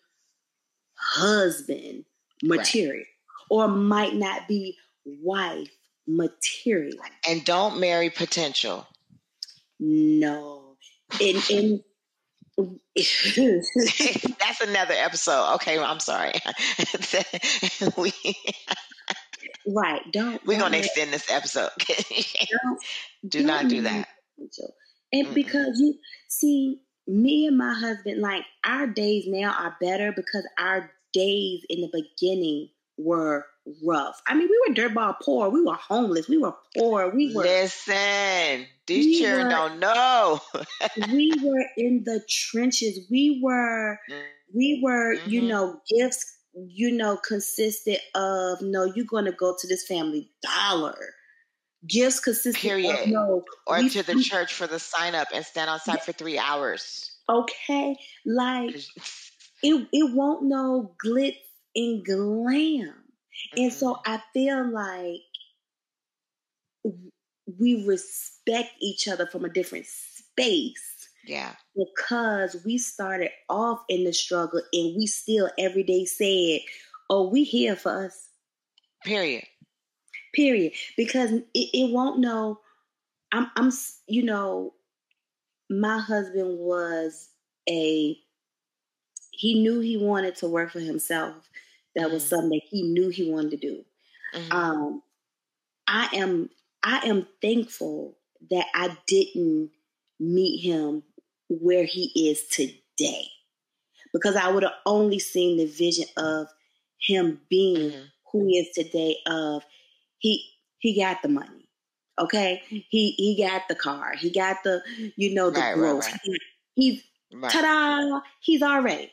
[0.95, 2.05] husband
[2.43, 3.05] material right.
[3.49, 5.69] or might not be wife
[6.07, 6.97] material.
[7.27, 8.87] And don't marry potential.
[9.79, 10.77] No.
[11.21, 11.83] And, and
[12.95, 15.55] that's another episode.
[15.55, 16.33] Okay, well, I'm sorry.
[17.97, 18.13] we,
[19.67, 20.01] right.
[20.11, 20.45] Don't.
[20.45, 21.69] We're going to extend this episode.
[23.27, 24.07] do not do that.
[25.11, 25.95] And mm because you
[26.27, 31.81] see, me and my husband, like our days now are better because our days in
[31.81, 33.45] the beginning were
[33.83, 34.21] rough.
[34.27, 35.49] I mean, we were dirtball poor.
[35.49, 36.27] We were homeless.
[36.27, 37.13] We were poor.
[37.13, 37.43] We were.
[37.43, 40.41] Listen, these we children were, don't know.
[41.11, 42.99] we were in the trenches.
[43.09, 43.99] We were,
[44.53, 45.29] we were, mm-hmm.
[45.29, 50.31] you know, gifts, you know, consisted of, no, you're going to go to this family
[50.41, 50.97] dollar.
[51.87, 52.99] Gifts consisted Period.
[52.99, 53.43] of, no.
[53.65, 57.11] Or we, to the church for the sign up and stand outside for three hours.
[57.29, 57.95] Okay.
[58.25, 58.75] Like,
[59.63, 61.37] it, it won't know glitz
[61.75, 62.93] and glam.
[63.55, 64.11] And so mm-hmm.
[64.11, 65.21] I feel like
[67.59, 71.09] we respect each other from a different space.
[71.25, 71.53] Yeah.
[71.75, 76.61] Because we started off in the struggle and we still every day said,
[77.09, 78.29] Oh, we here for us.
[79.03, 79.45] Period.
[80.33, 80.73] Period.
[80.95, 82.59] Because it, it won't know
[83.31, 83.71] I'm I'm
[84.07, 84.73] you know,
[85.69, 87.29] my husband was
[87.69, 88.17] a
[89.31, 91.49] he knew he wanted to work for himself
[91.95, 92.13] that mm-hmm.
[92.13, 93.85] was something that he knew he wanted to do.
[94.35, 94.51] Mm-hmm.
[94.51, 95.03] Um,
[95.87, 96.49] I am
[96.83, 98.17] I am thankful
[98.51, 99.71] that I didn't
[100.19, 101.03] meet him
[101.49, 103.25] where he is today,
[104.13, 106.47] because I would have only seen the vision of
[107.01, 108.03] him being mm-hmm.
[108.31, 109.17] who he is today.
[109.25, 109.63] Of
[110.19, 110.45] he
[110.77, 111.67] he got the money,
[112.19, 112.61] okay.
[112.69, 114.13] He he got the car.
[114.15, 114.81] He got the
[115.15, 116.05] you know the right, growth.
[116.05, 116.39] Right, right.
[116.75, 117.03] He's
[117.49, 118.21] ta-da!
[118.41, 119.11] He's already.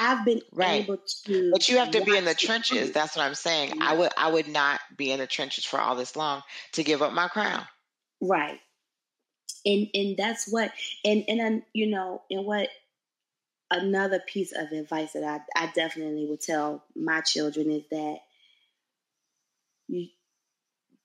[0.00, 0.82] I've been right.
[0.82, 0.96] able
[1.26, 1.50] to.
[1.52, 2.90] But you have to be in the trenches.
[2.90, 3.82] That's what I'm saying.
[3.82, 6.42] I would I would not be in the trenches for all this long
[6.72, 7.66] to give up my crown.
[8.22, 8.58] Right.
[9.66, 10.72] And and that's what
[11.04, 12.70] and and you know and what
[13.70, 18.20] another piece of advice that I I definitely would tell my children is that
[19.86, 20.08] you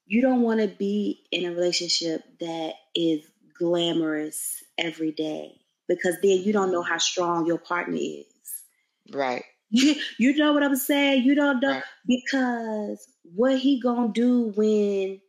[0.05, 3.25] you don't want to be in a relationship that is
[3.57, 8.25] glamorous every day because then you don't know how strong your partner is.
[9.11, 9.43] Right.
[9.69, 11.23] You, you know what I'm saying?
[11.23, 11.83] You don't know right.
[12.07, 15.19] because what he gonna do when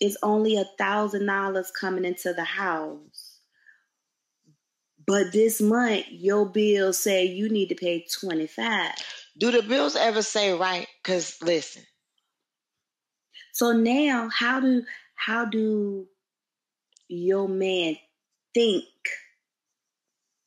[0.00, 3.38] it's only a thousand dollars coming into the house,
[5.06, 8.94] but this month your bill say you need to pay twenty five.
[9.38, 10.86] Do the bills ever say right?
[11.02, 11.82] Because listen.
[13.52, 14.82] So now, how do
[15.14, 16.06] how do
[17.08, 17.96] your man
[18.52, 18.84] think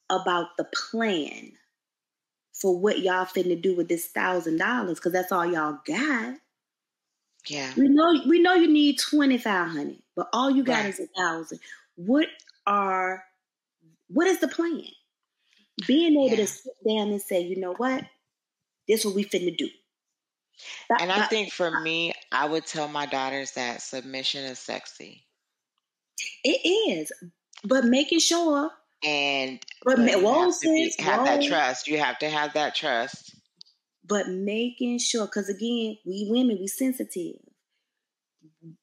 [0.09, 1.53] about the plan?
[2.59, 6.35] For what y'all finna do with this thousand dollars because that's all y'all got.
[7.47, 7.71] Yeah.
[7.77, 10.93] We know we know you need twenty five hundred, but all you got right.
[10.93, 11.59] is a thousand.
[11.95, 12.27] What
[12.67, 13.23] are
[14.07, 14.83] what is the plan?
[15.87, 16.35] Being able yeah.
[16.37, 18.03] to sit down and say, you know what?
[18.87, 19.69] This is what we finna do.
[20.99, 25.23] and I think for me, I would tell my daughters that submission is sexy.
[26.43, 26.59] It
[26.91, 27.11] is.
[27.63, 28.71] But making sure
[29.03, 31.87] and but, but you have, be, have that trust.
[31.87, 33.35] You have to have that trust.
[34.05, 37.35] But making sure, because again, we women, we sensitive.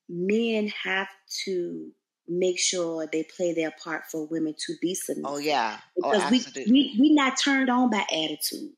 [0.09, 1.09] Men have
[1.45, 1.91] to
[2.29, 5.25] make sure they play their part for women to be oh, submissive.
[5.27, 8.71] Oh yeah, oh, because oh, we we we not turned on by attitude.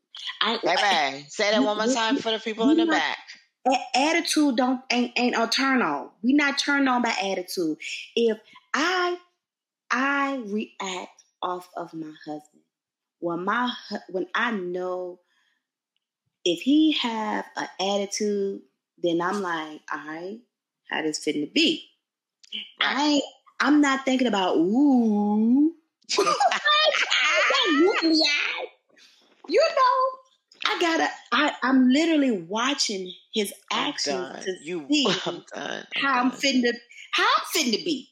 [0.42, 3.18] I, Baby, say that one more time for the people in the not, back.
[3.94, 6.10] Attitude don't ain't ain't a turn on.
[6.22, 7.76] We not turned on by attitude.
[8.16, 8.38] If
[8.74, 9.18] I
[9.90, 12.62] I react off of my husband.
[13.20, 13.72] When my
[14.10, 15.20] when I know
[16.44, 18.62] if he have an attitude,
[19.02, 20.38] then I'm like, all right,
[20.90, 21.88] how this fitting to be?
[22.80, 23.20] I
[23.60, 25.74] I'm not thinking about ooh.
[29.48, 31.08] you know, I gotta.
[31.32, 36.72] I, I'm literally watching his actions to you, see I'm I'm how I'm fitting to
[37.12, 38.10] how I'm fitting to be.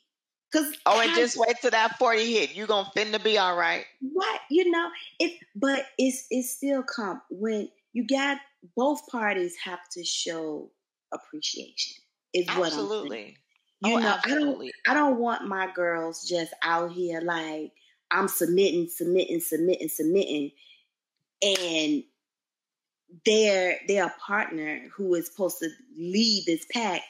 [0.57, 2.55] Cause oh, and just wait till that forty hit.
[2.55, 3.85] You gonna finna be all right.
[4.01, 4.89] What you know
[5.19, 8.39] it, but it's it's still come when you got
[8.75, 10.71] both parties have to show
[11.13, 11.97] appreciation.
[12.33, 13.37] Is absolutely.
[13.81, 13.93] what I'm.
[13.93, 14.73] You oh, know, absolutely.
[14.87, 17.73] I don't I don't want my girls just out here like
[18.11, 20.53] I'm submitting, submitting, submitting, submitting,
[21.43, 22.03] and
[23.27, 27.03] their their partner who is supposed to lead this pack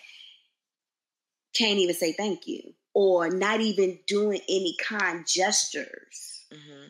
[1.55, 6.47] can't even say thank you or not even doing any kind gestures.
[6.51, 6.87] Mm-hmm.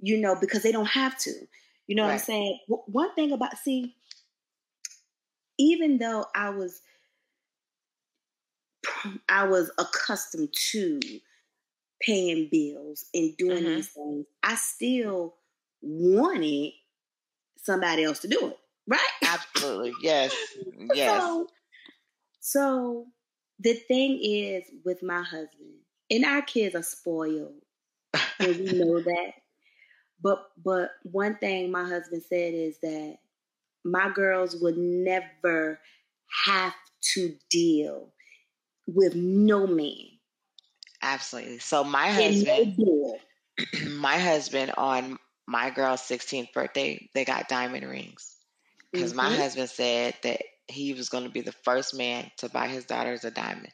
[0.00, 1.30] You know, because they don't have to.
[1.86, 2.08] You know right.
[2.08, 2.58] what I'm saying?
[2.66, 3.94] One thing about see,
[5.58, 6.80] even though I was
[9.28, 11.00] I was accustomed to
[12.00, 13.74] paying bills and doing mm-hmm.
[13.74, 15.34] these things, I still
[15.82, 16.72] wanted
[17.58, 18.58] somebody else to do it.
[18.88, 19.00] Right?
[19.22, 19.92] Absolutely.
[20.02, 20.34] Yes.
[20.94, 21.20] Yes.
[21.20, 21.46] So,
[22.40, 23.06] so
[23.62, 25.78] the thing is with my husband,
[26.10, 27.54] and our kids are spoiled.
[28.38, 29.32] and we know that.
[30.22, 33.16] But but one thing my husband said is that
[33.84, 35.80] my girls would never
[36.44, 36.74] have
[37.14, 38.12] to deal
[38.86, 40.06] with no man.
[41.02, 41.58] Absolutely.
[41.58, 42.76] So my husband,
[43.90, 48.36] my husband on my girl's 16th birthday, they got diamond rings
[48.92, 49.28] because mm-hmm.
[49.28, 50.42] my husband said that
[50.72, 53.72] he was going to be the first man to buy his daughters a diamond.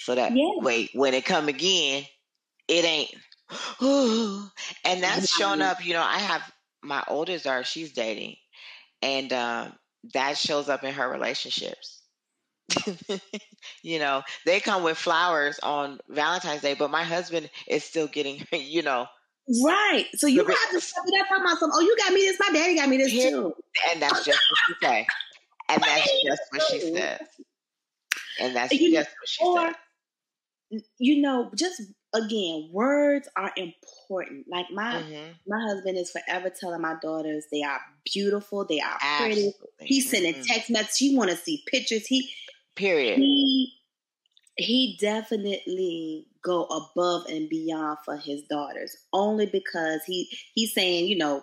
[0.00, 0.50] So that yeah.
[0.56, 2.04] wait, when it come again,
[2.68, 3.14] it ain't.
[4.84, 5.84] and that's shown up.
[5.84, 6.42] You know, I have
[6.82, 8.36] my oldest daughter; she's dating,
[9.02, 9.72] and um,
[10.14, 12.02] that shows up in her relationships.
[13.82, 18.44] you know, they come with flowers on Valentine's Day, but my husband is still getting,
[18.52, 19.06] you know,
[19.64, 20.06] Right.
[20.16, 22.50] So you have to step it up on some, oh, you got me this, my
[22.52, 23.54] daddy got me this too.
[23.90, 25.06] And that's just what she said.
[25.68, 27.20] And that's just what she said.
[28.40, 30.82] And that's you just what she or, said.
[30.98, 31.80] You know, just
[32.14, 34.46] again, words are important.
[34.50, 35.32] Like my mm-hmm.
[35.46, 37.80] my husband is forever telling my daughters they are
[38.12, 39.54] beautiful, they are Absolutely.
[39.78, 39.94] pretty.
[39.94, 40.42] He's sending mm-hmm.
[40.42, 40.96] text messages.
[40.96, 42.06] He want to see pictures.
[42.06, 42.30] He
[42.74, 43.18] period.
[43.18, 43.72] He
[44.56, 51.16] he definitely go above and beyond for his daughters only because he he's saying you
[51.16, 51.42] know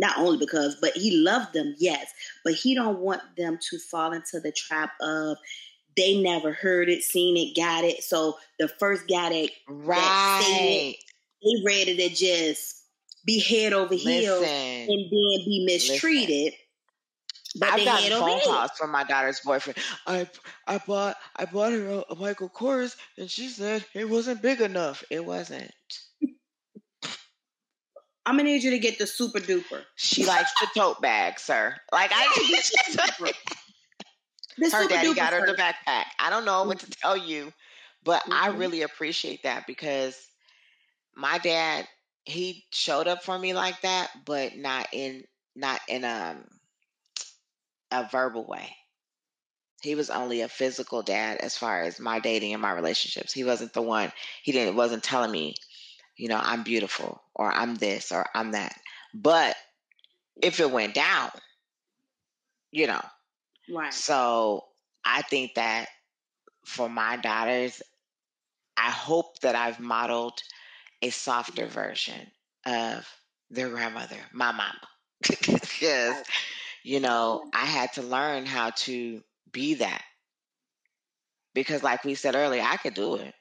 [0.00, 2.12] not only because but he loved them yes
[2.44, 5.36] but he don't want them to fall into the trap of
[5.96, 10.96] they never heard it seen it got it so the first got it, right it,
[11.42, 12.84] they ready to just
[13.24, 16.58] be head over heels and then be mistreated Listen.
[17.58, 19.76] But I've gotten phone calls from my daughter's boyfriend.
[20.06, 20.28] I
[20.66, 24.60] I bought I bought her a, a, Michael Kors, and she said it wasn't big
[24.60, 25.02] enough.
[25.10, 25.72] It wasn't.
[28.30, 29.82] I'm gonna need you to get the super duper.
[29.96, 31.74] She likes the tote bag, sir.
[31.90, 32.28] Like I.
[32.38, 32.56] Need you
[32.94, 34.76] the super.
[34.76, 36.04] her daddy got her the backpack.
[36.20, 37.52] I don't know what to tell you,
[38.04, 38.32] but mm-hmm.
[38.32, 40.16] I really appreciate that because
[41.16, 41.88] my dad
[42.24, 45.24] he showed up for me like that, but not in
[45.56, 46.44] not in um
[47.90, 48.76] a verbal way.
[49.82, 53.32] He was only a physical dad as far as my dating and my relationships.
[53.32, 54.12] He wasn't the one.
[54.44, 55.56] He didn't wasn't telling me,
[56.20, 58.78] you know, I'm beautiful or I'm this or I'm that.
[59.14, 59.56] But
[60.42, 61.30] if it went down,
[62.70, 63.00] you know.
[63.72, 63.92] Right.
[63.92, 64.64] So
[65.02, 65.88] I think that
[66.66, 67.80] for my daughters,
[68.76, 70.42] I hope that I've modeled
[71.00, 72.30] a softer version
[72.66, 73.08] of
[73.50, 74.78] their grandmother, my mama.
[75.22, 76.16] because
[76.82, 80.02] you know, I had to learn how to be that.
[81.54, 83.34] Because like we said earlier, I could do it.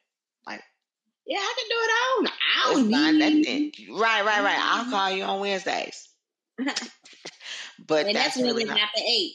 [1.30, 2.28] Yeah, I can do it on.
[2.58, 4.58] I don't need Right, right, right.
[4.60, 4.92] I'll mm-hmm.
[4.92, 6.10] call you on Wednesdays.
[6.58, 9.34] but and that's, that's really not, after eight.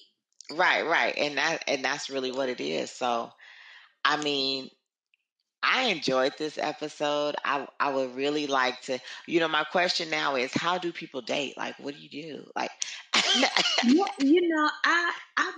[0.53, 1.15] Right, right.
[1.17, 2.91] And that and that's really what it is.
[2.91, 3.31] So
[4.05, 4.71] I mean,
[5.63, 7.37] I enjoyed this episode.
[7.45, 11.21] I I would really like to, you know, my question now is how do people
[11.21, 11.57] date?
[11.57, 12.51] Like what do you do?
[12.57, 12.73] Like
[13.37, 13.51] yeah,
[14.19, 15.53] you know, I I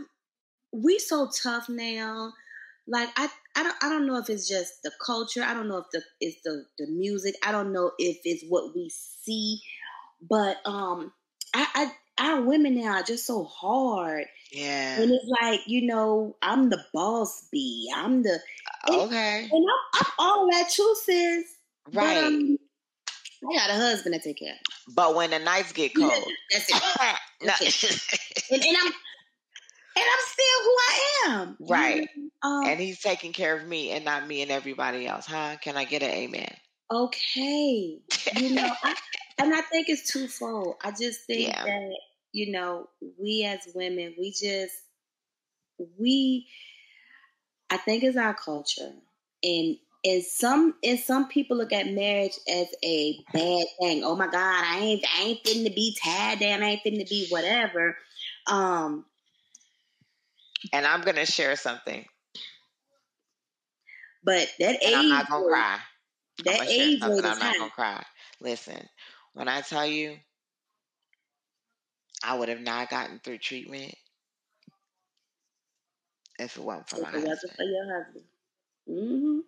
[0.73, 2.35] we so tough now.
[2.89, 5.43] Like I I don't I don't know if it's just the culture.
[5.43, 7.35] I don't know if the it's the the music.
[7.45, 9.61] I don't know if it's what we see.
[10.29, 11.13] But um
[11.55, 14.27] I, I our women now are just so hard.
[14.53, 15.01] Yeah.
[15.01, 17.91] And it's like, you know, I'm the boss bee.
[17.95, 18.39] I'm the
[18.87, 19.49] and, okay.
[19.51, 21.45] And I'm, I'm all that too, sis.
[21.93, 22.15] Right.
[22.15, 22.59] But, um,
[23.51, 24.95] I got a husband to take care of.
[24.95, 26.13] But when the nights get cold.
[26.51, 26.83] That's it.
[27.45, 28.51] That's it.
[28.51, 28.93] and, and, I'm
[29.97, 31.57] and I'm still who I am.
[31.61, 32.09] Right.
[32.43, 35.57] Um, and he's taking care of me and not me and everybody else, huh?
[35.63, 36.55] Can I get an amen?
[36.93, 37.99] Okay.
[38.37, 38.95] You know, I,
[39.39, 40.77] and I think it's twofold.
[40.85, 41.65] I just think yeah.
[41.65, 41.97] that,
[42.33, 42.89] you know,
[43.19, 44.75] we as women, we just
[45.99, 46.47] we
[47.71, 48.93] I think it's our culture.
[49.43, 54.05] And and some and some people look at marriage as a bad thing.
[54.05, 57.27] Oh my God, I ain't I ain't to be tied down, I ain't to be
[57.31, 57.97] whatever.
[58.47, 59.05] Um
[60.73, 62.05] And I'm gonna share something.
[64.25, 65.79] But that age, I'm not gonna cry.
[66.45, 68.03] That age, I'm not gonna cry.
[68.41, 68.89] Listen,
[69.35, 70.17] when I tell you,
[72.25, 73.95] I would have not gotten through treatment
[76.39, 77.29] if it wasn't for if my husband.
[77.29, 78.25] wasn't for your husband.
[78.89, 79.39] Mm-hmm.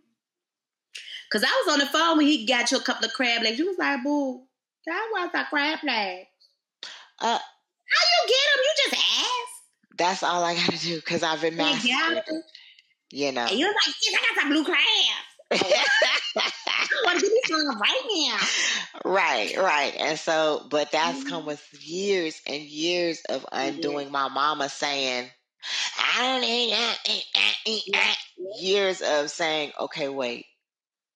[1.30, 3.58] Cause I was on the phone when he got you a couple of crab legs.
[3.58, 4.42] You was like, "Boo,
[4.86, 6.28] that was a crab legs."
[7.20, 8.62] Uh, how you get them?
[8.64, 9.37] You just ask.
[9.98, 12.22] That's all I got to do because I've been mastered.
[13.10, 13.46] You know.
[13.46, 14.82] And you was like, "Yes, I got some blue crabs."
[15.50, 19.10] I want to give me some right now.
[19.10, 19.94] Right, right.
[19.98, 21.28] And so, but that's mm-hmm.
[21.28, 24.12] come with years and years of undoing mm-hmm.
[24.12, 25.30] my mama saying,
[25.98, 26.74] I don't eat
[27.08, 27.24] eat
[27.66, 28.16] eat that.
[28.60, 30.46] Years of saying, okay, wait.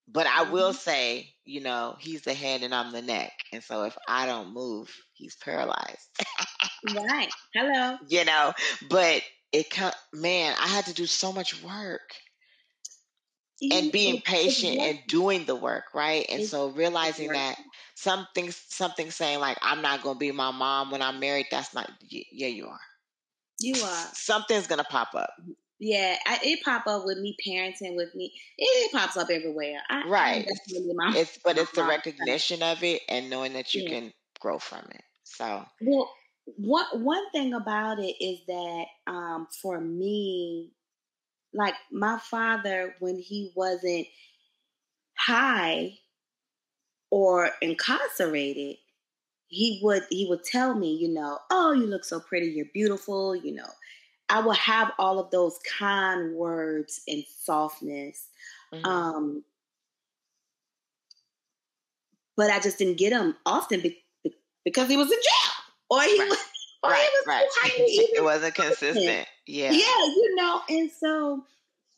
[0.08, 0.78] But I will mm-hmm.
[0.78, 3.32] say, you know, he's the head and I'm the neck.
[3.52, 6.08] And so if I don't move, he's paralyzed.
[6.94, 7.30] right.
[7.54, 7.96] Hello.
[8.08, 8.52] You know,
[8.88, 9.22] but
[9.52, 12.00] it come man, I had to do so much work.
[13.70, 16.26] And being patient and doing the work, right?
[16.28, 17.56] And so realizing that
[17.94, 21.88] something something saying like I'm not gonna be my mom when I'm married, that's not
[22.08, 22.80] yeah, you are.
[23.60, 24.06] You are.
[24.14, 25.30] Something's gonna pop up.
[25.78, 28.32] Yeah, I, it pop up with me parenting with me.
[28.58, 29.80] It, it pops up everywhere.
[29.88, 30.46] I, right.
[30.46, 33.90] it's but it's the recognition of it and knowing that you yeah.
[33.90, 35.02] can grow from it.
[35.24, 36.10] So well,
[36.44, 40.72] one one thing about it is that um, for me,
[41.54, 44.06] like my father, when he wasn't
[45.16, 45.98] high
[47.10, 48.76] or incarcerated,
[49.48, 53.36] he would he would tell me, you know, oh, you look so pretty, you're beautiful,
[53.36, 53.68] you know.
[54.28, 58.28] I would have all of those kind words and softness.
[58.72, 58.86] Mm-hmm.
[58.86, 59.44] Um,
[62.34, 64.02] but I just didn't get them often be-
[64.64, 65.61] because he was in jail
[65.92, 66.28] or he right.
[66.28, 66.38] was
[66.82, 67.72] or right, he was right.
[68.16, 69.28] it wasn't consistent.
[69.46, 69.70] Yeah.
[69.70, 71.44] Yeah, you know, and so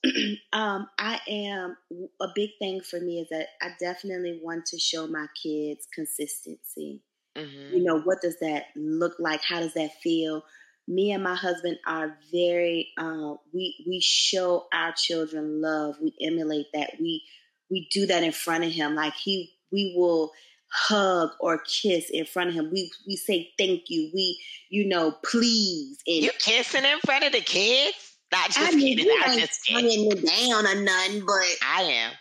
[0.53, 1.77] um, I am
[2.21, 7.03] a big thing for me is that I definitely want to show my kids consistency.
[7.37, 7.77] Mm-hmm.
[7.77, 9.43] You know, what does that look like?
[9.43, 10.45] How does that feel?
[10.87, 15.97] Me and my husband are very uh, we we show our children love.
[16.01, 16.95] We emulate that.
[17.01, 17.23] We
[17.71, 18.95] we do that in front of him.
[18.95, 20.33] Like he we will
[20.75, 22.71] hug or kiss in front of him.
[22.73, 24.11] We we say thank you.
[24.13, 25.99] We you know please.
[26.07, 28.17] And you kissing in front of the kids?
[28.33, 29.13] Not just I mean, kidding.
[29.25, 30.11] I just kidding.
[30.11, 32.13] down or nothing, but I am.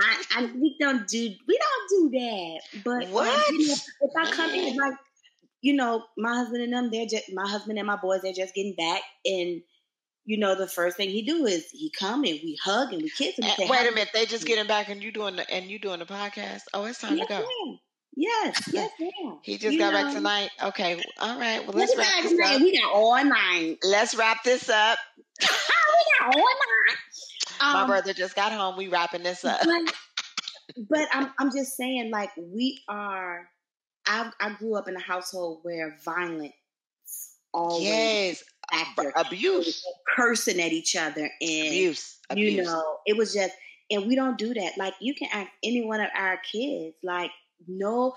[0.00, 2.82] I, I, we don't do we don't do that.
[2.84, 3.28] But what?
[3.28, 4.94] Um, know, if I come in like
[5.62, 8.54] you know, my husband and them, they're just my husband and my boys, they're just
[8.54, 9.62] getting back and
[10.24, 13.10] you know, the first thing he do is he come and we hug and we
[13.10, 15.66] kiss and, say, Wait a minute, they just getting back and you doing the and
[15.66, 16.62] you doing the podcast.
[16.72, 17.38] Oh, it's time yes, to go.
[17.40, 17.78] Ma'am.
[18.14, 19.38] Yes, yes, ma'am.
[19.42, 20.50] he just you got know, back tonight.
[20.62, 21.66] Okay, all right.
[21.66, 22.60] Well, let's wrap this up.
[22.60, 23.78] We got all night.
[23.82, 24.98] Let's wrap this up.
[25.40, 25.46] we
[26.20, 26.96] got all night.
[27.60, 28.76] Um, My brother just got home.
[28.76, 29.60] We wrapping this up.
[29.64, 29.94] But,
[30.88, 33.48] but I'm I'm just saying, like we are.
[34.06, 36.52] I I grew up in a household where violence
[37.54, 39.12] always yes factor.
[39.16, 39.84] abuse,
[40.16, 42.54] cursing at each other, and abuse, abuse.
[42.54, 43.54] You know, it was just,
[43.90, 44.78] and we don't do that.
[44.78, 47.30] Like you can ask any one of our kids, like
[47.66, 48.14] no.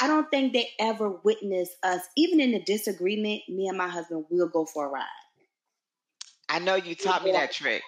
[0.00, 3.42] I don't think they ever witnessed us, even in a disagreement.
[3.48, 5.04] Me and my husband will go for a ride.
[6.48, 7.82] I know you taught me that trick.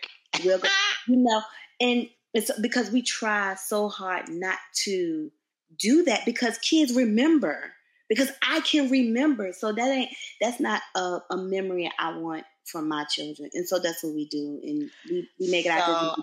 [0.44, 0.68] We'll go,
[1.08, 1.40] you know,
[1.80, 5.30] and it's because we try so hard not to
[5.78, 7.72] do that because kids remember
[8.10, 9.52] because I can remember.
[9.54, 10.10] So that ain't
[10.42, 14.26] that's not a, a memory I want from my children, and so that's what we
[14.26, 16.18] do, and we, we make it so out.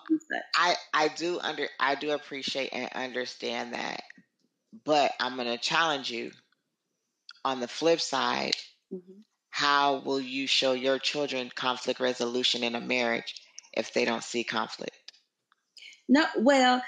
[0.56, 4.04] I I do under I do appreciate and understand that,
[4.86, 6.32] but I'm going to challenge you.
[7.46, 8.56] On the flip side,
[8.94, 9.22] mm-hmm.
[9.52, 14.44] how will you show your children conflict resolution in a marriage if they don't see
[14.44, 14.92] conflict?
[16.10, 16.84] No, well,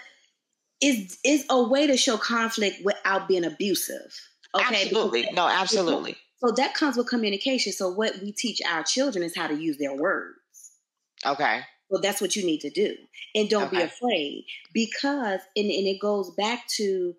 [0.82, 4.20] it's it's a way to show conflict without being abusive.
[4.56, 4.84] Okay.
[4.84, 5.30] Absolutely.
[5.34, 6.18] no, absolutely.
[6.44, 7.74] So that comes with communication.
[7.74, 10.38] So what we teach our children is how to use their words.
[11.26, 11.62] Okay.
[11.90, 12.96] Well, that's what you need to do.
[13.36, 13.78] And don't okay.
[13.78, 17.16] be afraid because, and, and it goes back to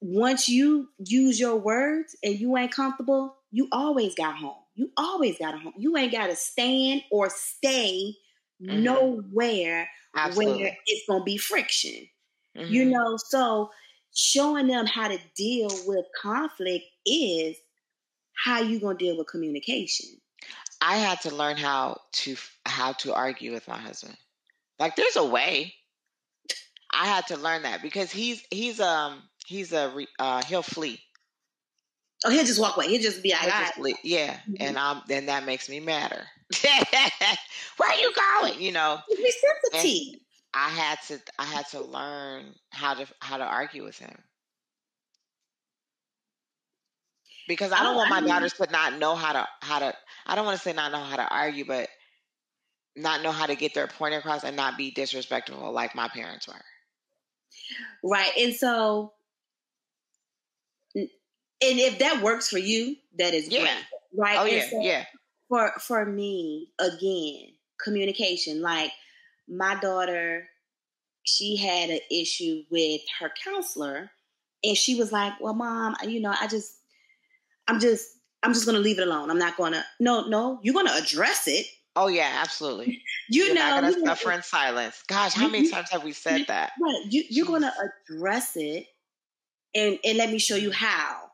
[0.00, 4.56] once you use your words and you ain't comfortable, you always got home.
[4.74, 5.74] You always got a home.
[5.76, 8.14] You ain't got to stand or stay
[8.60, 8.82] mm-hmm.
[8.82, 10.62] nowhere Absolutely.
[10.62, 12.08] where it's going to be friction.
[12.56, 12.72] Mm-hmm.
[12.72, 13.70] You know, so
[14.14, 17.56] showing them how to deal with conflict is
[18.44, 20.08] how you going to deal with communication.
[20.80, 22.36] I had to learn how to
[22.66, 24.16] how to argue with my husband.
[24.78, 25.74] Like there's a way.
[26.92, 31.00] I had to learn that because he's he's um he's a uh he'll flee.
[32.24, 32.88] Oh, he'll just walk away.
[32.88, 33.96] He'll just be like, just leave.
[34.04, 34.54] yeah, mm-hmm.
[34.60, 36.24] and um, then that makes me madder.
[37.76, 38.60] Where are you going?
[38.60, 39.32] You know, be
[39.72, 40.20] sensitive.
[40.54, 44.16] I had to, I had to learn how to how to argue with him
[47.48, 49.94] because I don't oh, want my daughters to not know how to how to.
[50.26, 51.88] I don't want to say not know how to argue, but
[52.96, 56.46] not know how to get their point across and not be disrespectful like my parents
[56.46, 56.54] were.
[58.02, 59.12] Right, and so
[60.94, 61.08] and
[61.60, 63.60] if that works for you, that is yeah.
[63.60, 63.70] great.
[64.14, 64.38] Right.
[64.38, 65.04] Oh yeah, so yeah.
[65.48, 68.60] For for me, again, communication.
[68.60, 68.90] Like
[69.52, 70.48] my daughter,
[71.24, 74.10] she had an issue with her counselor,
[74.64, 76.72] and she was like, "Well, mom, you know, I just,
[77.68, 78.08] I'm just,
[78.42, 79.30] I'm just gonna leave it alone.
[79.30, 79.84] I'm not gonna.
[80.00, 81.66] No, no, you're gonna address it.
[81.94, 83.02] Oh yeah, absolutely.
[83.30, 85.02] You you're know, not gonna suffer in silence.
[85.08, 86.72] Gosh, how many times have we said that?
[86.82, 87.04] Right.
[87.08, 87.72] You, you're gonna
[88.10, 88.86] address it,
[89.74, 91.30] and and let me show you how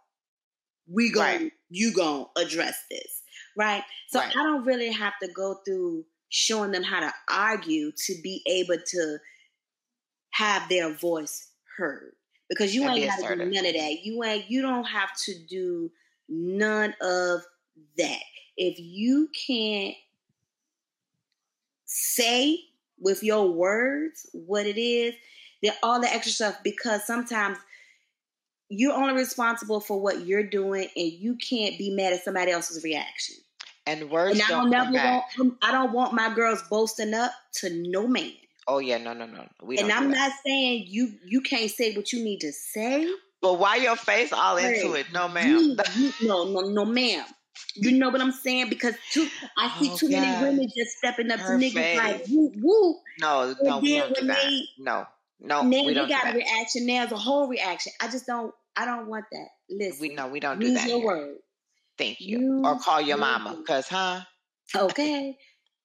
[0.90, 1.52] we going right.
[1.70, 3.22] you gonna address this
[3.56, 4.34] right so right.
[4.36, 8.82] i don't really have to go through showing them how to argue to be able
[8.86, 9.18] to
[10.30, 12.12] have their voice heard.
[12.48, 13.98] Because you ain't got to do none of that.
[14.02, 15.90] You ain't you don't have to do
[16.28, 17.42] none of
[17.98, 18.22] that.
[18.56, 19.94] If you can't
[21.84, 22.58] say
[23.00, 25.14] with your words what it is
[25.62, 27.58] then all the extra stuff because sometimes
[28.68, 32.84] you're only responsible for what you're doing, and you can't be mad at somebody else's
[32.84, 33.36] reaction.
[33.88, 35.24] And words and I don't, never want.
[35.62, 38.32] I don't want my girls boasting up to no man.
[38.66, 39.46] Oh yeah, no, no, no.
[39.62, 43.08] We and I'm not saying you you can't say what you need to say.
[43.40, 45.06] But why your face all hey, into it?
[45.14, 45.48] No, ma'am.
[45.48, 47.24] You, you, no, no, no, ma'am.
[47.76, 48.68] You know what I'm saying?
[48.68, 49.26] Because too,
[49.56, 50.20] I see oh, too God.
[50.20, 51.96] many women just stepping up Her to niggas face.
[51.96, 52.96] like whoop whoop.
[53.20, 54.36] No, no, we don't do that.
[54.36, 55.06] They, no,
[55.40, 56.84] no, now we don't got a reaction.
[56.84, 57.92] Now there's a whole reaction.
[58.02, 58.52] I just don't.
[58.76, 59.48] I don't want that.
[59.70, 60.82] Listen, we no, we don't do that.
[60.82, 61.36] Use your word.
[61.98, 62.38] Thank you.
[62.38, 64.20] Use or call your mama, cause huh?
[64.74, 65.36] Okay.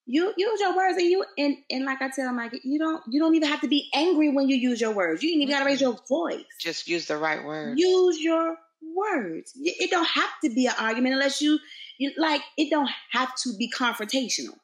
[0.06, 3.02] you use your words and you and and like I tell them, like you don't
[3.10, 5.24] you don't even have to be angry when you use your words.
[5.24, 6.46] You ain't even gotta raise your voice.
[6.60, 7.80] Just use the right words.
[7.80, 8.56] Use your
[8.96, 9.54] words.
[9.56, 11.60] It don't have to be an argument unless you
[11.98, 12.42] you like.
[12.58, 14.58] It don't have to be confrontational.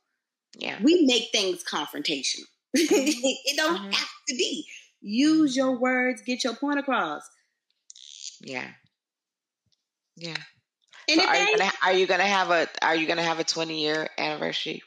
[0.58, 2.46] Yeah, we make things confrontational.
[2.78, 3.20] Mm-hmm.
[3.24, 3.90] it don't mm-hmm.
[3.90, 4.64] have to be.
[5.02, 7.24] Use your words, get your point across.
[8.42, 8.68] Yeah.
[10.16, 10.38] Yeah.
[11.16, 13.82] So are you gonna are you gonna have a are you gonna have a twenty
[13.82, 14.82] year anniversary?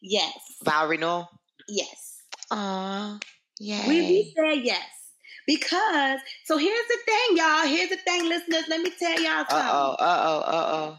[0.00, 0.36] Yes.
[0.62, 1.28] Vow renewal?
[1.68, 2.16] Yes.
[2.50, 3.18] Aw.
[3.58, 3.88] Yeah.
[3.88, 4.84] We, we said yes.
[5.46, 7.66] Because so here's the thing, y'all.
[7.66, 8.64] Here's the thing, listeners.
[8.68, 9.56] Let me tell y'all something.
[9.56, 10.96] Uh oh, uh oh, uh oh.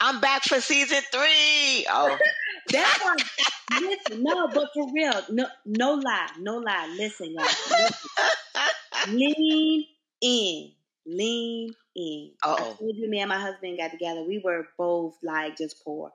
[0.00, 1.86] I'm back for season three.
[1.90, 2.16] Oh.
[2.70, 6.94] that one, listen, no, but for real, no, no lie, no lie.
[6.96, 7.44] Listen, y'all.
[7.44, 7.94] Listen.
[9.16, 9.84] Lean
[10.22, 10.72] in,
[11.06, 12.32] lean in.
[12.42, 12.54] Uh-oh.
[12.54, 14.22] I told you, me and my husband got together.
[14.22, 16.12] We were both like just poor.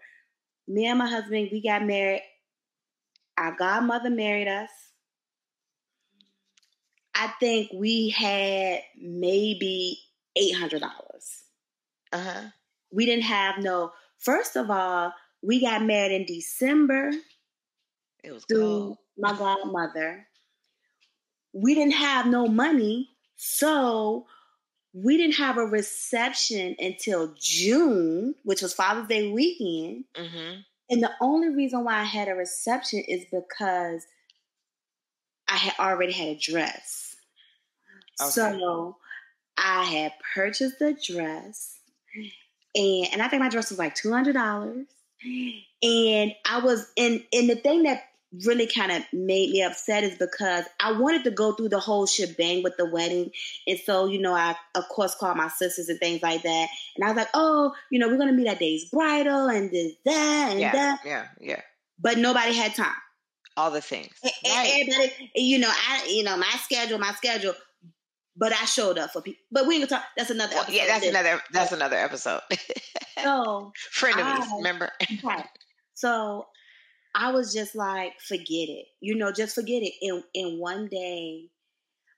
[0.67, 2.21] Me and my husband, we got married.
[3.37, 4.69] Our godmother married us.
[7.15, 9.99] I think we had maybe
[10.35, 11.43] eight hundred dollars.
[12.13, 12.41] Uh huh.
[12.91, 13.91] We didn't have no.
[14.17, 17.11] First of all, we got married in December.
[18.23, 18.97] It was through cold.
[19.17, 20.27] my godmother.
[21.53, 24.27] We didn't have no money, so
[24.93, 30.05] we didn't have a reception until June, which was Father's Day weekend.
[30.15, 30.61] Mm-hmm.
[30.89, 34.05] And the only reason why I had a reception is because
[35.47, 37.15] I had already had a dress.
[38.21, 38.29] Okay.
[38.31, 38.97] So
[39.57, 41.77] I had purchased the dress,
[42.75, 44.87] and and I think my dress was like two hundred dollars.
[45.83, 48.03] And I was in and the thing that
[48.45, 52.05] really kind of made me upset is because I wanted to go through the whole
[52.05, 53.31] shebang with the wedding.
[53.67, 56.67] And so, you know, I of course called my sisters and things like that.
[56.95, 59.93] And I was like, oh, you know, we're gonna meet at Dave's bridal and this,
[60.05, 60.99] that, and yeah, that.
[61.05, 61.61] Yeah, yeah.
[61.99, 62.93] But nobody had time.
[63.57, 64.13] All the things.
[64.23, 64.33] Right.
[64.45, 67.53] Everybody, you know, I you know, my schedule, my schedule.
[68.37, 69.41] But I showed up for people.
[69.51, 70.09] But we ain't gonna talk.
[70.15, 70.55] That's another.
[70.55, 71.41] Well, yeah, that's another.
[71.51, 72.39] That's another episode.
[73.23, 74.91] so friend of frenemies, remember?
[75.95, 76.45] So
[77.19, 78.85] I was just like, forget it.
[79.01, 79.93] You know, just forget it.
[80.01, 81.49] And and one day,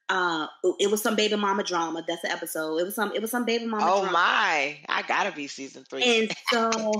[0.08, 0.46] uh,
[0.78, 2.04] it was some baby mama drama.
[2.06, 2.76] That's the episode.
[2.78, 3.12] It was some.
[3.12, 3.84] It was some baby mama.
[3.84, 4.12] Oh drama.
[4.12, 4.78] my!
[4.88, 6.20] I gotta be season three.
[6.20, 6.92] And so,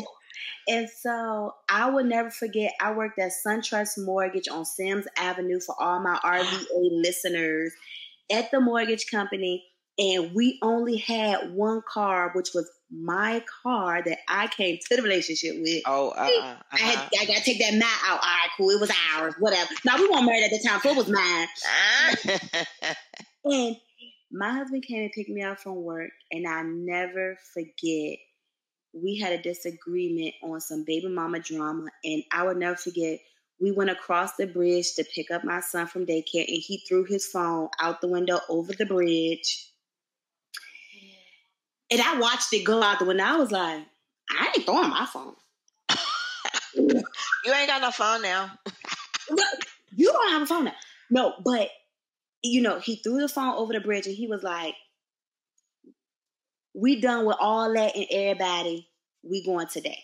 [0.66, 2.72] and so I will never forget.
[2.80, 7.72] I worked at SunTrust Mortgage on Sims Avenue for all my RVA listeners
[8.32, 9.64] at the mortgage company,
[9.96, 15.02] and we only had one car, which was my car that I came to the
[15.02, 15.82] relationship with.
[15.86, 17.08] Oh, uh, uh, I had uh-huh.
[17.20, 18.20] I got to take that mat out.
[18.20, 18.70] All right, cool.
[18.70, 19.34] It was ours.
[19.38, 19.70] Whatever.
[19.84, 21.48] Now we weren't married at the time, so it was mine.
[23.44, 23.76] and
[24.30, 28.18] my husband came and picked me up from work, and I never forget.
[28.94, 33.20] We had a disagreement on some baby mama drama, and I would never forget.
[33.58, 37.04] We went across the bridge to pick up my son from daycare, and he threw
[37.04, 39.71] his phone out the window over the bridge.
[41.92, 43.22] And I watched it go out the window.
[43.22, 43.84] I was like,
[44.30, 45.34] I ain't throwing my phone.
[46.74, 48.50] you ain't got no phone now.
[49.94, 50.74] you don't have a phone now.
[51.10, 51.68] No, but
[52.42, 54.74] you know, he threw the phone over the bridge and he was like,
[56.74, 58.88] We done with all that and everybody.
[59.22, 60.02] We going today.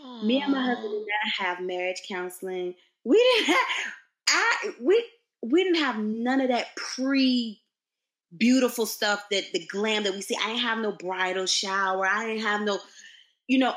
[0.00, 0.22] Aww.
[0.22, 2.76] Me and my husband did not have marriage counseling.
[3.02, 3.92] We didn't have
[4.28, 5.04] I we
[5.42, 7.60] we didn't have none of that pre
[8.36, 10.36] beautiful stuff that the glam that we see.
[10.42, 12.06] I didn't have no bridal shower.
[12.06, 12.78] I didn't have no,
[13.46, 13.74] you know,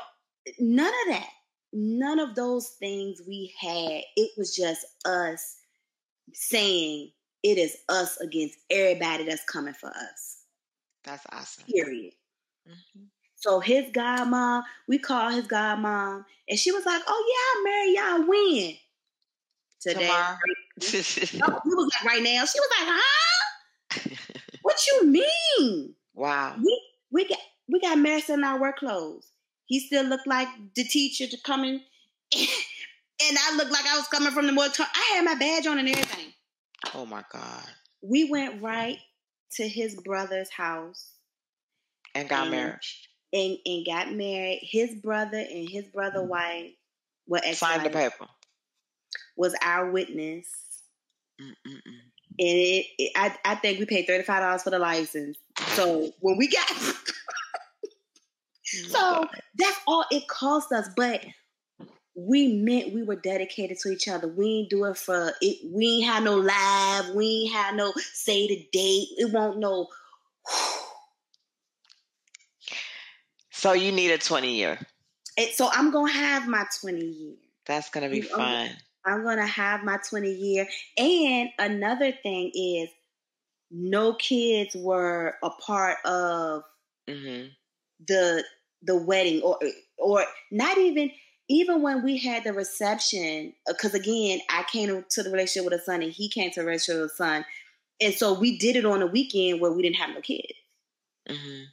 [0.58, 1.28] none of that.
[1.72, 4.02] None of those things we had.
[4.16, 5.56] It was just us
[6.32, 7.10] saying
[7.42, 10.38] it is us against everybody that's coming for us.
[11.02, 11.64] That's awesome.
[11.64, 12.12] Period.
[12.68, 13.04] Mm-hmm.
[13.34, 17.94] So his godmom, we call his godmom, and she was like, "Oh yeah, I'll marry
[17.94, 18.74] y'all when
[19.80, 20.36] today." Tomorrow.
[21.34, 22.44] no, he was like right now.
[22.46, 24.10] She was like, "Huh?
[24.74, 26.56] what you mean?" Wow.
[26.58, 27.38] We we got
[27.68, 29.30] we got married in our work clothes.
[29.66, 31.80] He still looked like the teacher to come in,
[32.34, 34.64] and I looked like I was coming from the more.
[34.64, 36.32] I had my badge on and everything.
[36.94, 37.64] Oh my God.
[38.02, 38.98] We went right
[39.52, 41.12] to his brother's house
[42.14, 42.78] and got and, married.
[43.32, 44.60] And and got married.
[44.62, 46.28] His brother and his brother mm.
[46.28, 46.72] wife
[47.26, 48.26] were signed the paper.
[49.36, 50.46] Was our witness.
[51.40, 52.13] Mm-mm-mm.
[52.36, 55.38] And it, it, I, I think we paid thirty five dollars for the license.
[55.74, 56.68] So when we got,
[58.64, 60.88] so that's all it cost us.
[60.96, 61.24] But
[62.16, 64.28] we meant we were dedicated to each other.
[64.28, 65.58] We ain't do it for it.
[65.64, 67.14] We ain't had no live.
[67.14, 69.08] We ain't had no say the date.
[69.16, 69.88] It won't no.
[73.50, 74.78] so you need a twenty year.
[75.36, 77.34] It, so I'm gonna have my twenty year.
[77.66, 78.70] That's gonna be fun.
[79.04, 80.68] I'm gonna have my twenty year.
[80.96, 82.88] And another thing is,
[83.70, 86.62] no kids were a part of
[87.08, 87.48] mm-hmm.
[88.06, 88.44] the
[88.82, 89.58] the wedding, or
[89.98, 91.10] or not even
[91.48, 95.80] even when we had the reception, because uh, again, I came to the relationship with
[95.80, 97.44] a son and he came to the relationship with a son.
[98.00, 100.54] And so we did it on a weekend where we didn't have no kids.
[101.28, 101.64] Mm-hmm.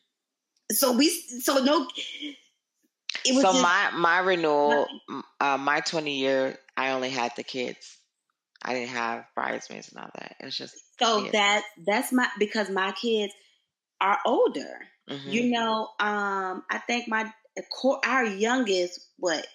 [0.71, 1.87] So we, so no.
[3.25, 4.87] It was so just, my my renewal,
[5.39, 7.97] uh, my twenty year, I only had the kids.
[8.63, 10.35] I didn't have bridesmaids and all that.
[10.39, 13.33] It was just so that that's my because my kids
[13.99, 14.87] are older.
[15.07, 15.29] Mm-hmm.
[15.29, 17.31] You know, um, I think my
[18.03, 19.45] our youngest, what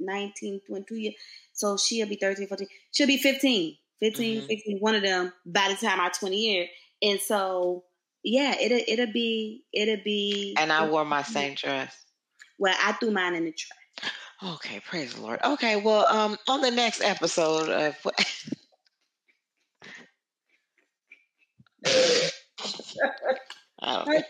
[0.00, 1.14] 19, 22 years.
[1.52, 2.66] So she'll be 13, 14.
[2.90, 4.46] She'll be 15, 15, mm-hmm.
[4.46, 6.66] 16, one of them by the time our 20 year.
[7.02, 7.84] And so,
[8.24, 10.56] yeah, it'll, it'll be, it'll be.
[10.58, 11.96] And I wore my same dress.
[12.58, 13.78] Well, I threw mine in the trash.
[14.44, 15.40] Okay, praise the Lord.
[15.42, 17.96] Okay, well, um, on the next episode of
[21.86, 22.30] I
[23.82, 24.22] don't know.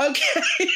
[0.00, 0.68] Okay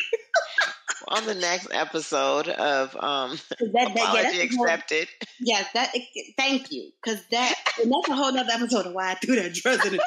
[1.13, 3.39] on the next episode of um
[3.73, 5.09] that, apology yeah, accepted.
[5.09, 5.95] Whole, yes, that
[6.37, 9.55] thank you because that and that's a whole other episode of why I threw that
[9.55, 9.95] dress in.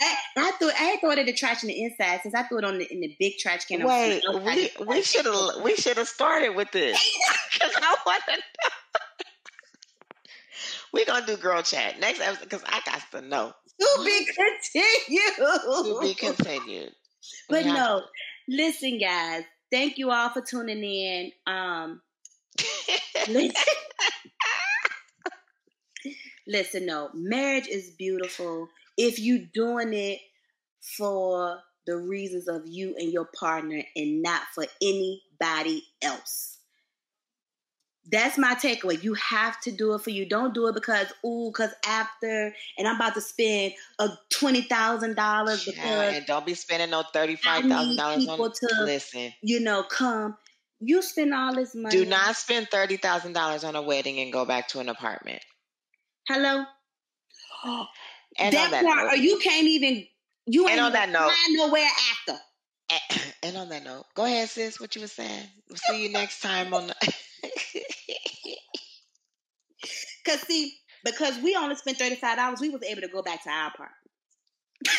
[0.00, 2.58] I, I threw I threw it in the trash in the inside since I threw
[2.58, 3.82] it on the in the big trash can.
[3.82, 6.98] Wait, we we should have we should have started with this
[7.52, 8.32] because I want to.
[8.32, 8.38] know.
[10.92, 13.52] We're gonna do girl chat next episode because I got to know.
[13.78, 15.36] To be continued.
[15.36, 16.92] To be continued.
[17.48, 18.02] But no,
[18.48, 19.42] Listen, guys,
[19.72, 21.32] thank you all for tuning in.
[21.48, 22.00] Um,
[23.28, 23.62] listen,
[26.46, 30.20] listen, no, marriage is beautiful if you doing it
[30.96, 36.58] for the reasons of you and your partner and not for anybody else.
[38.08, 39.02] That's my takeaway.
[39.02, 40.28] You have to do it for you.
[40.28, 45.16] Don't do it because ooh, because after and I'm about to spend a twenty thousand
[45.16, 49.32] dollars because yeah, and don't be spending no thirty five thousand dollars on to listen.
[49.42, 50.36] You know, come.
[50.78, 51.96] You spend all this money.
[51.96, 55.42] Do not spend thirty thousand dollars on a wedding and go back to an apartment.
[56.28, 56.64] Hello.
[58.38, 60.06] and that, that part, note, you can't even.
[60.46, 62.38] You ain't on that note, nowhere after.
[63.42, 64.80] And on that note, go ahead, sis.
[64.80, 65.46] What you were saying.
[65.68, 66.88] We'll see you next time on.
[66.88, 67.12] The-
[70.26, 70.72] Cause see,
[71.04, 73.68] because we only spent thirty five dollars, we was able to go back to our
[73.68, 73.92] apartment.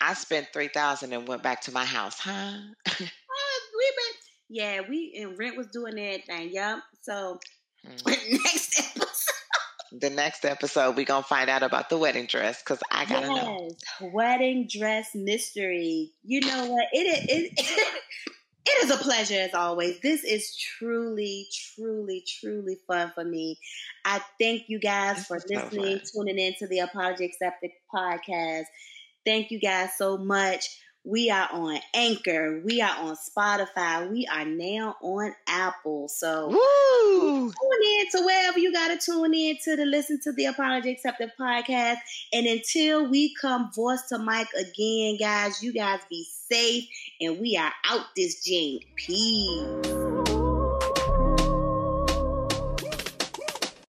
[0.00, 2.58] I spent three thousand and went back to my house, huh?
[3.00, 4.14] we been,
[4.48, 6.78] yeah, we and rent was doing that thing, Yep.
[7.02, 7.40] So
[7.84, 7.96] hmm.
[8.06, 9.09] next episode.
[9.92, 13.36] The next episode, we're gonna find out about the wedding dress because I gotta yes,
[14.00, 14.10] know.
[14.12, 16.12] Wedding dress mystery.
[16.22, 16.86] You know what?
[16.92, 18.02] it is it, it,
[18.66, 20.00] it is a pleasure as always.
[20.00, 23.58] This is truly, truly, truly fun for me.
[24.04, 28.64] I thank you guys this for listening, so tuning in to the Apology Accepted podcast.
[29.24, 30.66] Thank you guys so much.
[31.10, 32.62] We are on Anchor.
[32.64, 34.08] We are on Spotify.
[34.08, 36.06] We are now on Apple.
[36.06, 37.50] So Woo!
[37.50, 40.92] tune in to wherever you got to tune in to to listen to the Apology
[40.92, 41.96] Accepted podcast.
[42.32, 46.88] And until we come voice to mic again, guys, you guys be safe.
[47.20, 48.86] And we are out this jink.
[48.94, 49.99] Peace.